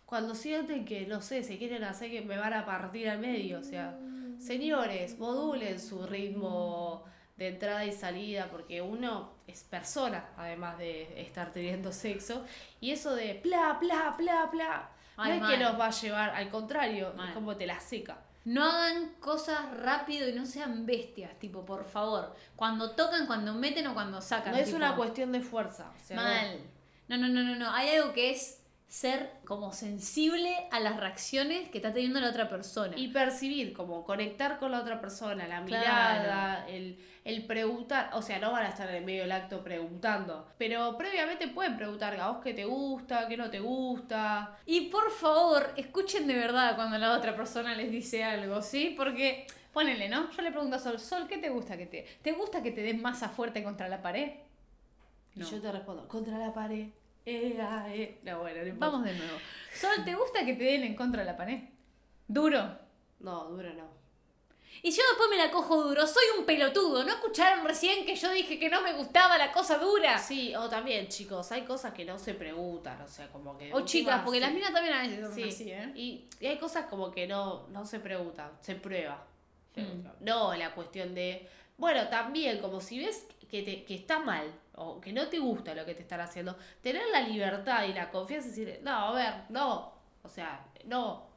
cuando 0.05 0.35
sienten 0.35 0.85
que, 0.85 1.05
no 1.05 1.21
sé, 1.21 1.43
se 1.43 1.57
quieren 1.57 1.83
hacer 1.83 2.09
que 2.09 2.21
me 2.21 2.37
van 2.37 2.53
a 2.53 2.65
partir 2.65 3.09
al 3.09 3.19
medio, 3.19 3.59
o 3.59 3.63
sea, 3.63 3.97
señores, 4.39 5.17
modulen 5.19 5.79
su 5.81 6.05
ritmo 6.05 7.03
de 7.35 7.47
entrada 7.49 7.83
y 7.85 7.91
salida, 7.91 8.47
porque 8.51 8.81
uno 8.81 9.33
es 9.47 9.63
persona, 9.63 10.29
además 10.37 10.77
de 10.77 11.19
estar 11.21 11.51
teniendo 11.51 11.91
sexo, 11.91 12.45
y 12.79 12.91
eso 12.91 13.15
de 13.15 13.41
bla, 13.43 13.77
bla, 13.81 14.15
bla, 14.17 14.45
bla, 14.51 14.89
Ay, 15.17 15.39
no 15.39 15.47
es 15.49 15.53
que 15.57 15.63
nos 15.63 15.79
va 15.79 15.87
a 15.87 15.91
llevar, 15.91 16.29
al 16.31 16.49
contrario, 16.49 17.13
es 17.27 17.33
como 17.33 17.55
te 17.55 17.65
la 17.65 17.79
seca. 17.79 18.17
No 18.45 18.63
hagan 18.63 19.13
cosas 19.19 19.59
rápido 19.77 20.27
y 20.27 20.33
no 20.33 20.45
sean 20.45 20.85
bestias, 20.85 21.37
tipo, 21.39 21.65
por 21.65 21.85
favor. 21.85 22.35
Cuando 22.55 22.91
tocan, 22.91 23.25
cuando 23.25 23.53
meten 23.53 23.87
o 23.87 23.93
cuando 23.93 24.19
sacan. 24.19 24.51
No 24.51 24.59
es 24.59 24.65
tipo, 24.65 24.77
una 24.77 24.95
cuestión 24.95 25.31
de 25.31 25.41
fuerza. 25.41 25.91
o 25.95 26.05
sea, 26.05 26.17
no. 26.17 26.23
Mal. 26.23 26.59
No, 27.07 27.17
no, 27.17 27.27
no, 27.27 27.43
no, 27.43 27.55
no. 27.55 27.71
Hay 27.71 27.89
algo 27.95 28.11
que 28.13 28.31
es 28.31 28.62
ser 28.93 29.31
como 29.45 29.73
sensible 29.73 30.55
a 30.69 30.79
las 30.79 30.99
reacciones 30.99 31.67
que 31.69 31.79
está 31.79 31.91
teniendo 31.91 32.19
la 32.21 32.29
otra 32.29 32.47
persona. 32.47 32.93
Y 32.95 33.07
percibir, 33.07 33.73
como 33.73 34.03
conectar 34.03 34.59
con 34.59 34.71
la 34.71 34.81
otra 34.81 35.01
persona, 35.01 35.47
la 35.47 35.65
Claro. 35.65 35.83
mirada, 35.83 36.67
el, 36.67 37.03
el 37.25 37.43
preguntar, 37.47 38.11
o 38.13 38.21
sea, 38.21 38.37
no 38.37 38.51
van 38.51 38.67
a 38.67 38.69
estar 38.69 38.87
en 38.89 38.97
el 38.97 39.03
medio 39.03 39.23
del 39.23 39.31
acto 39.31 39.63
preguntando, 39.63 40.47
pero 40.59 40.95
previamente 40.95 41.47
pueden 41.47 41.75
preguntar 41.75 42.19
a 42.19 42.29
vos 42.29 42.43
qué 42.43 42.53
te 42.53 42.65
gusta, 42.65 43.27
qué 43.27 43.35
no 43.35 43.49
te 43.49 43.59
gusta. 43.61 44.59
Y 44.67 44.81
por 44.91 45.09
favor, 45.09 45.73
escuchen 45.75 46.27
de 46.27 46.35
verdad 46.35 46.75
cuando 46.75 46.99
la 46.99 47.17
otra 47.17 47.35
persona 47.35 47.73
les 47.73 47.89
dice 47.89 48.23
algo, 48.23 48.61
¿sí? 48.61 48.93
Porque, 48.95 49.47
ponele, 49.71 50.07
¿no? 50.07 50.29
Yo 50.29 50.43
le 50.43 50.51
pregunto 50.51 50.75
a 50.75 50.79
Sol, 50.79 50.99
Sol, 50.99 51.25
¿qué 51.27 51.39
te 51.39 51.49
gusta 51.49 51.77
que 51.77 51.87
te... 51.87 52.05
¿Te 52.21 52.31
gusta 52.33 52.61
que 52.61 52.69
te 52.71 52.83
des 52.83 53.01
masa 53.01 53.29
fuerte 53.29 53.63
contra 53.63 53.89
la 53.89 54.03
pared? 54.03 54.33
No. 55.33 55.47
Y 55.47 55.49
yo 55.49 55.59
te 55.59 55.71
respondo, 55.71 56.07
contra 56.07 56.37
la 56.37 56.53
pared. 56.53 56.89
Eh, 57.25 57.57
ah, 57.61 57.85
eh. 57.89 58.19
No, 58.23 58.39
bueno. 58.39 58.59
Vamos 58.77 59.03
de 59.03 59.13
nuevo. 59.13 59.37
Sol, 59.73 60.03
¿te 60.03 60.15
gusta 60.15 60.45
que 60.45 60.53
te 60.53 60.63
den 60.63 60.83
en 60.83 60.95
contra 60.95 61.21
de 61.21 61.25
la 61.31 61.37
pared? 61.37 61.59
Duro. 62.27 62.77
No, 63.19 63.45
duro 63.45 63.73
no. 63.73 63.93
Y 64.81 64.91
yo 64.91 65.01
después 65.09 65.29
me 65.29 65.37
la 65.37 65.49
cojo 65.49 65.81
duro. 65.83 66.05
Soy 66.05 66.23
un 66.37 66.45
pelotudo. 66.45 67.05
¿No 67.05 67.13
escucharon 67.13 67.65
recién 67.65 68.05
que 68.05 68.15
yo 68.15 68.31
dije 68.31 68.59
que 68.59 68.69
no 68.69 68.81
me 68.81 68.93
gustaba 68.93 69.37
la 69.37 69.51
cosa 69.51 69.77
dura? 69.77 70.17
Sí, 70.17 70.53
o 70.55 70.67
también, 70.67 71.07
chicos, 71.07 71.51
hay 71.53 71.61
cosas 71.61 71.93
que 71.93 72.03
no 72.03 72.19
se 72.19 72.33
preguntan, 72.33 73.01
o 73.01 73.07
sea, 73.07 73.27
como 73.31 73.57
que... 73.57 73.73
O 73.73 73.85
chicas, 73.85 74.21
porque 74.25 74.41
las 74.41 74.51
minas 74.51 74.71
minas 74.71 74.73
también 74.73 74.95
a 74.95 75.01
veces 75.03 75.25
son 75.25 75.35
Sí, 75.35 75.43
así, 75.43 75.71
¿eh? 75.71 75.91
y, 75.95 76.25
y 76.41 76.47
hay 76.47 76.57
cosas 76.57 76.87
como 76.87 77.11
que 77.11 77.27
no, 77.27 77.67
no 77.69 77.85
se 77.85 77.99
preguntan, 77.99 78.51
se 78.59 78.75
prueba. 78.75 79.25
Mm. 79.75 80.25
No 80.25 80.53
la 80.55 80.73
cuestión 80.75 81.15
de, 81.15 81.47
bueno, 81.77 82.09
también 82.09 82.59
como 82.59 82.81
si 82.81 82.99
ves 82.99 83.25
que, 83.53 83.61
te, 83.61 83.83
que 83.83 83.93
está 83.93 84.17
mal 84.17 84.51
o 84.73 84.99
que 84.99 85.13
no 85.13 85.27
te 85.27 85.37
gusta 85.37 85.75
lo 85.75 85.85
que 85.85 85.93
te 85.93 86.01
están 86.01 86.19
haciendo, 86.21 86.57
tener 86.81 87.03
la 87.11 87.21
libertad 87.21 87.85
y 87.87 87.93
la 87.93 88.09
confianza 88.09 88.47
y 88.47 88.49
decir, 88.49 88.79
no, 88.81 88.91
a 88.91 89.11
ver, 89.13 89.33
no, 89.49 89.93
o 90.23 90.27
sea, 90.27 90.65
no. 90.85 91.27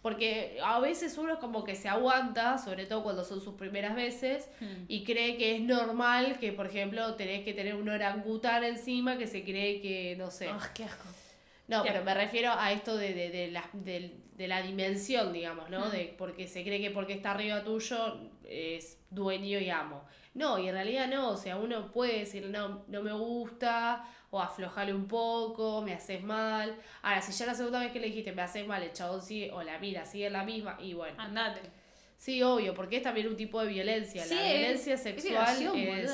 Porque 0.00 0.58
a 0.64 0.80
veces 0.80 1.18
uno 1.18 1.38
como 1.38 1.62
que 1.62 1.74
se 1.74 1.88
aguanta, 1.90 2.56
sobre 2.56 2.86
todo 2.86 3.02
cuando 3.02 3.22
son 3.22 3.42
sus 3.42 3.54
primeras 3.54 3.94
veces, 3.94 4.48
Mm. 4.60 4.84
y 4.88 5.04
cree 5.04 5.36
que 5.36 5.56
es 5.56 5.60
normal 5.60 6.38
que, 6.38 6.52
por 6.52 6.66
ejemplo, 6.68 7.14
tenés 7.16 7.44
que 7.44 7.52
tener 7.52 7.74
un 7.74 7.88
orangután 7.90 8.64
encima 8.64 9.18
que 9.18 9.26
se 9.26 9.44
cree 9.44 9.82
que, 9.82 10.14
no 10.16 10.30
sé. 10.30 10.48
Ah, 10.48 10.70
qué 10.74 10.84
asco. 10.84 11.04
No, 11.66 11.82
pero 11.82 12.04
me 12.04 12.12
refiero 12.12 12.52
a 12.52 12.72
esto 12.72 12.96
de, 12.96 13.14
de, 13.14 13.30
de 13.30 13.50
la, 13.50 13.68
de 13.72 14.48
la 14.48 14.60
dimensión, 14.62 15.32
digamos, 15.32 15.70
¿no? 15.70 15.88
De 15.88 16.14
porque 16.18 16.46
se 16.46 16.62
cree 16.62 16.80
que 16.80 16.90
porque 16.90 17.14
está 17.14 17.30
arriba 17.30 17.64
tuyo 17.64 18.18
es 18.44 18.98
dueño 19.10 19.58
y 19.58 19.70
amo. 19.70 20.04
No, 20.34 20.58
y 20.58 20.68
en 20.68 20.74
realidad 20.74 21.08
no, 21.08 21.30
o 21.30 21.36
sea, 21.36 21.56
uno 21.56 21.92
puede 21.92 22.18
decir, 22.18 22.46
no, 22.46 22.84
no 22.88 23.02
me 23.02 23.12
gusta, 23.12 24.04
o 24.30 24.40
aflojarle 24.40 24.92
un 24.92 25.06
poco, 25.06 25.80
me 25.80 25.94
haces 25.94 26.22
mal. 26.22 26.76
Ahora, 27.02 27.22
si 27.22 27.32
ya 27.32 27.46
la 27.46 27.54
segunda 27.54 27.78
vez 27.78 27.92
que 27.92 28.00
le 28.00 28.08
dijiste 28.08 28.32
me 28.32 28.42
haces 28.42 28.66
mal, 28.66 28.82
el 28.82 28.92
chabón 28.92 29.22
sigue, 29.22 29.52
o 29.52 29.62
la 29.62 29.78
mira, 29.78 30.04
sigue 30.04 30.28
la 30.28 30.42
misma, 30.42 30.76
y 30.80 30.92
bueno. 30.92 31.14
Andate. 31.18 31.60
Sí, 32.18 32.42
obvio, 32.42 32.74
porque 32.74 32.96
es 32.96 33.02
también 33.02 33.28
un 33.28 33.36
tipo 33.36 33.60
de 33.60 33.68
violencia. 33.68 34.24
Sí, 34.24 34.34
la 34.34 34.42
violencia 34.42 34.96
sexual 34.96 35.76
es. 35.76 36.12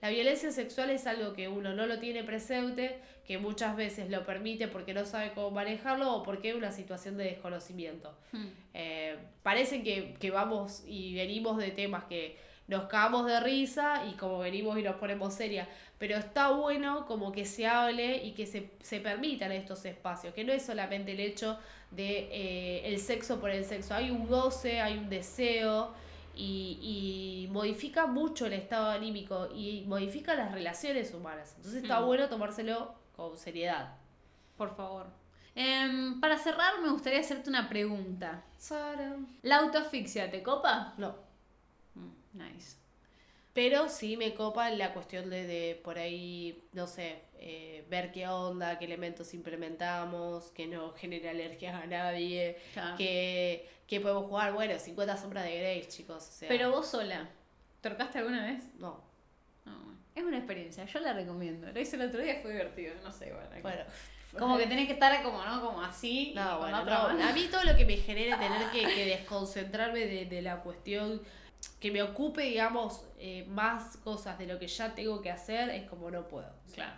La 0.00 0.10
violencia 0.10 0.52
sexual 0.52 0.90
es 0.90 1.06
algo 1.06 1.32
que 1.32 1.48
uno 1.48 1.74
no 1.74 1.86
lo 1.86 1.98
tiene 1.98 2.22
presente, 2.22 2.98
que 3.26 3.38
muchas 3.38 3.76
veces 3.76 4.10
lo 4.10 4.24
permite 4.24 4.68
porque 4.68 4.94
no 4.94 5.04
sabe 5.04 5.32
cómo 5.34 5.50
manejarlo 5.50 6.14
o 6.14 6.22
porque 6.22 6.50
es 6.50 6.54
una 6.54 6.70
situación 6.70 7.16
de 7.16 7.24
desconocimiento. 7.24 8.16
Mm. 8.32 8.46
Eh, 8.74 9.16
parece 9.42 9.82
que, 9.82 10.14
que 10.20 10.30
vamos 10.30 10.84
y 10.86 11.14
venimos 11.14 11.58
de 11.58 11.72
temas 11.72 12.04
que 12.04 12.36
nos 12.68 12.84
cagamos 12.84 13.26
de 13.26 13.40
risa 13.40 14.04
y 14.08 14.12
como 14.12 14.38
venimos 14.38 14.78
y 14.78 14.82
nos 14.82 14.96
ponemos 14.96 15.34
serias, 15.34 15.66
pero 15.98 16.16
está 16.16 16.50
bueno 16.50 17.06
como 17.06 17.32
que 17.32 17.44
se 17.44 17.66
hable 17.66 18.22
y 18.24 18.32
que 18.32 18.46
se, 18.46 18.70
se 18.82 19.00
permitan 19.00 19.50
estos 19.52 19.84
espacios, 19.86 20.34
que 20.34 20.44
no 20.44 20.52
es 20.52 20.64
solamente 20.64 21.12
el 21.12 21.20
hecho 21.20 21.58
de 21.90 22.28
eh, 22.30 22.82
el 22.84 23.00
sexo 23.00 23.40
por 23.40 23.50
el 23.50 23.64
sexo, 23.64 23.94
hay 23.94 24.10
un 24.10 24.28
goce, 24.28 24.80
hay 24.80 24.98
un 24.98 25.08
deseo 25.08 25.94
y, 26.38 26.78
y 27.46 27.48
modifica 27.52 28.06
mucho 28.06 28.46
el 28.46 28.52
estado 28.54 28.88
anímico 28.90 29.48
y 29.54 29.84
modifica 29.86 30.34
las 30.34 30.52
relaciones 30.52 31.12
humanas, 31.12 31.54
entonces 31.56 31.82
está 31.82 32.00
Mm. 32.00 32.06
bueno 32.06 32.28
tomárselo 32.28 32.94
con 33.16 33.36
seriedad. 33.36 33.96
Por 34.56 34.74
favor. 34.76 35.06
Em, 35.54 36.20
para 36.20 36.38
cerrar, 36.38 36.80
me 36.80 36.90
gustaría 36.90 37.20
hacerte 37.20 37.50
una 37.50 37.68
pregunta. 37.68 38.44
Sara. 38.56 39.16
¿La 39.42 39.56
autoasfixia 39.56 40.30
te 40.30 40.42
copa? 40.42 40.94
No. 40.98 41.16
Mm, 41.94 42.38
nice. 42.38 42.76
Pero 43.54 43.88
sí 43.88 44.16
me 44.16 44.34
copa 44.34 44.70
la 44.70 44.92
cuestión 44.92 45.30
de, 45.30 45.44
de 45.46 45.80
por 45.82 45.98
ahí, 45.98 46.62
no 46.72 46.86
sé, 46.86 47.22
eh, 47.40 47.84
ver 47.88 48.12
qué 48.12 48.28
onda, 48.28 48.78
qué 48.78 48.84
elementos 48.84 49.34
implementamos, 49.34 50.50
que 50.52 50.66
no 50.66 50.92
genere 50.92 51.30
alergias 51.30 51.74
a 51.74 51.86
nadie, 51.86 52.56
Claro. 52.72 52.96
que, 52.96 53.68
que 53.86 54.00
podemos 54.00 54.26
jugar, 54.26 54.52
bueno, 54.52 54.78
50 54.78 55.16
sombras 55.16 55.44
de 55.44 55.58
Grey, 55.58 55.84
chicos. 55.88 56.28
O 56.28 56.32
sea, 56.32 56.48
Pero 56.48 56.70
vos 56.70 56.86
sola, 56.86 57.28
¿torcaste 57.80 58.18
alguna 58.18 58.44
vez? 58.44 58.62
No, 58.78 59.02
No, 59.64 59.72
es 60.14 60.22
una 60.22 60.38
experiencia, 60.38 60.84
yo 60.84 61.00
la 61.00 61.12
recomiendo. 61.12 61.70
Lo 61.72 61.80
hice 61.80 61.96
el 61.96 62.02
otro 62.02 62.20
día, 62.22 62.38
fue 62.42 62.52
divertido, 62.52 62.94
no 63.02 63.10
sé, 63.12 63.32
bueno. 63.32 63.48
bueno. 63.62 63.82
Como 64.38 64.58
que 64.58 64.66
tenés 64.66 64.86
que 64.86 64.92
estar 64.92 65.20
como, 65.22 65.42
¿no? 65.42 65.60
Como 65.62 65.82
así. 65.82 66.32
No, 66.36 66.58
bueno, 66.58 66.84
no. 66.84 66.92
A 66.92 67.32
mí 67.32 67.48
todo 67.50 67.64
lo 67.64 67.74
que 67.76 67.86
me 67.86 67.96
genere 67.96 68.36
tener 68.36 68.70
que, 68.70 68.82
que 68.94 69.06
desconcentrarme 69.06 70.00
de, 70.00 70.26
de 70.26 70.42
la 70.42 70.60
cuestión, 70.60 71.22
que 71.80 71.90
me 71.90 72.02
ocupe, 72.02 72.42
digamos, 72.42 73.04
eh, 73.18 73.46
más 73.48 73.96
cosas 73.98 74.38
de 74.38 74.46
lo 74.46 74.58
que 74.58 74.66
ya 74.66 74.94
tengo 74.94 75.20
que 75.22 75.30
hacer, 75.30 75.70
es 75.70 75.88
como 75.88 76.10
no 76.10 76.26
puedo. 76.26 76.52
Claro. 76.74 76.96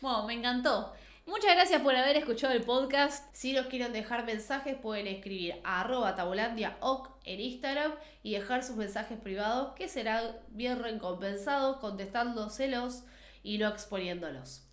Bueno, 0.00 0.26
me 0.26 0.34
encantó. 0.34 0.92
Muchas 1.26 1.54
gracias 1.54 1.82
por 1.82 1.94
haber 1.94 2.16
escuchado 2.16 2.52
el 2.54 2.62
podcast. 2.62 3.32
Si 3.32 3.52
nos 3.52 3.66
quieren 3.66 3.92
dejar 3.92 4.24
mensajes, 4.24 4.76
pueden 4.76 5.06
escribir 5.06 5.60
a 5.62 5.82
arroba 5.82 6.16
tabulandiaoc 6.16 7.10
en 7.24 7.40
Instagram 7.40 7.94
y 8.22 8.32
dejar 8.32 8.64
sus 8.64 8.76
mensajes 8.76 9.18
privados 9.18 9.74
que 9.74 9.88
serán 9.88 10.36
bien 10.48 10.82
recompensados 10.82 11.76
contestándoselos 11.76 13.04
y 13.44 13.58
no 13.58 13.68
exponiéndolos. 13.68 14.66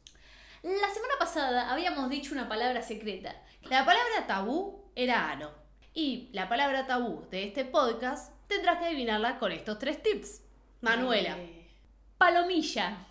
La 0.64 0.90
semana 0.94 1.14
pasada 1.20 1.72
habíamos 1.72 2.10
dicho 2.10 2.34
una 2.34 2.50
palabra 2.50 2.82
secreta. 2.82 3.36
La 3.64 3.86
palabra 3.86 4.26
tabú 4.26 4.90
era 4.96 5.30
ano. 5.30 5.52
Y 5.94 6.30
la 6.32 6.50
palabra 6.50 6.88
tabú 6.88 7.28
de 7.30 7.44
este 7.44 7.66
podcast 7.66 8.34
tendrás 8.48 8.80
que 8.80 8.86
adivinarla 8.86 9.40
con 9.40 9.52
estos 9.52 9.78
tres 9.80 10.02
tips. 10.04 10.42
Manuela, 10.82 11.38
Eh, 11.38 11.70
palomilla. 12.18 13.06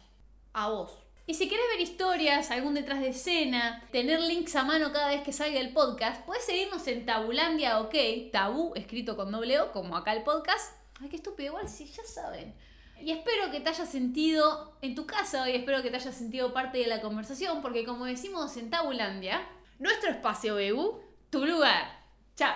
a 0.53 0.68
vos. 0.68 0.92
Y 1.29 1.35
si 1.35 1.49
querés 1.49 1.64
ver 1.72 1.81
historias, 1.81 2.51
algún 2.53 2.75
detrás 2.75 3.01
de 3.01 3.09
escena, 3.09 3.83
tener 3.90 4.20
links 4.20 4.55
a 4.55 4.62
mano 4.62 4.92
cada 4.92 5.09
vez 5.09 5.22
que 5.22 5.33
salga 5.33 5.59
el 5.59 5.72
podcast, 5.72 6.25
puedes 6.25 6.44
seguirnos 6.46 6.87
en 6.87 7.05
Tabulandia 7.05 7.81
OK, 7.81 7.94
tabú 8.33 8.72
escrito 8.77 9.16
con 9.16 9.33
doble 9.33 9.59
O, 9.61 9.72
como 9.72 9.96
acá 9.96 10.12
el 10.12 10.22
podcast. 10.22 10.72
Ay, 11.01 11.09
qué 11.09 11.16
estúpido, 11.16 11.49
igual 11.49 11.68
si 11.68 11.85
ya 11.87 12.05
saben. 12.05 12.55
Y 13.03 13.11
espero 13.11 13.51
que 13.51 13.61
te 13.61 13.68
hayas 13.68 13.88
sentido 13.90 14.77
en 14.81 14.94
tu 14.94 15.05
casa 15.05 15.42
hoy, 15.42 15.53
espero 15.57 15.83
que 15.83 15.90
te 15.90 15.96
hayas 15.96 16.14
sentido 16.14 16.53
parte 16.55 16.79
de 16.79 16.87
la 16.87 17.01
conversación, 17.03 17.61
porque 17.61 17.85
como 17.85 18.05
decimos 18.07 18.57
en 18.57 18.70
Tabulandia, 18.70 19.46
Nuestro 19.79 20.11
espacio, 20.11 20.55
Bebu. 20.55 21.01
tu 21.29 21.44
lugar. 21.44 22.03
Chao. 22.37 22.55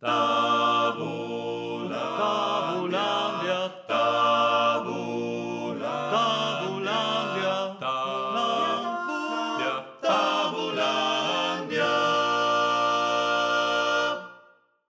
Tabu 0.00 1.77
tabulam 2.18 3.37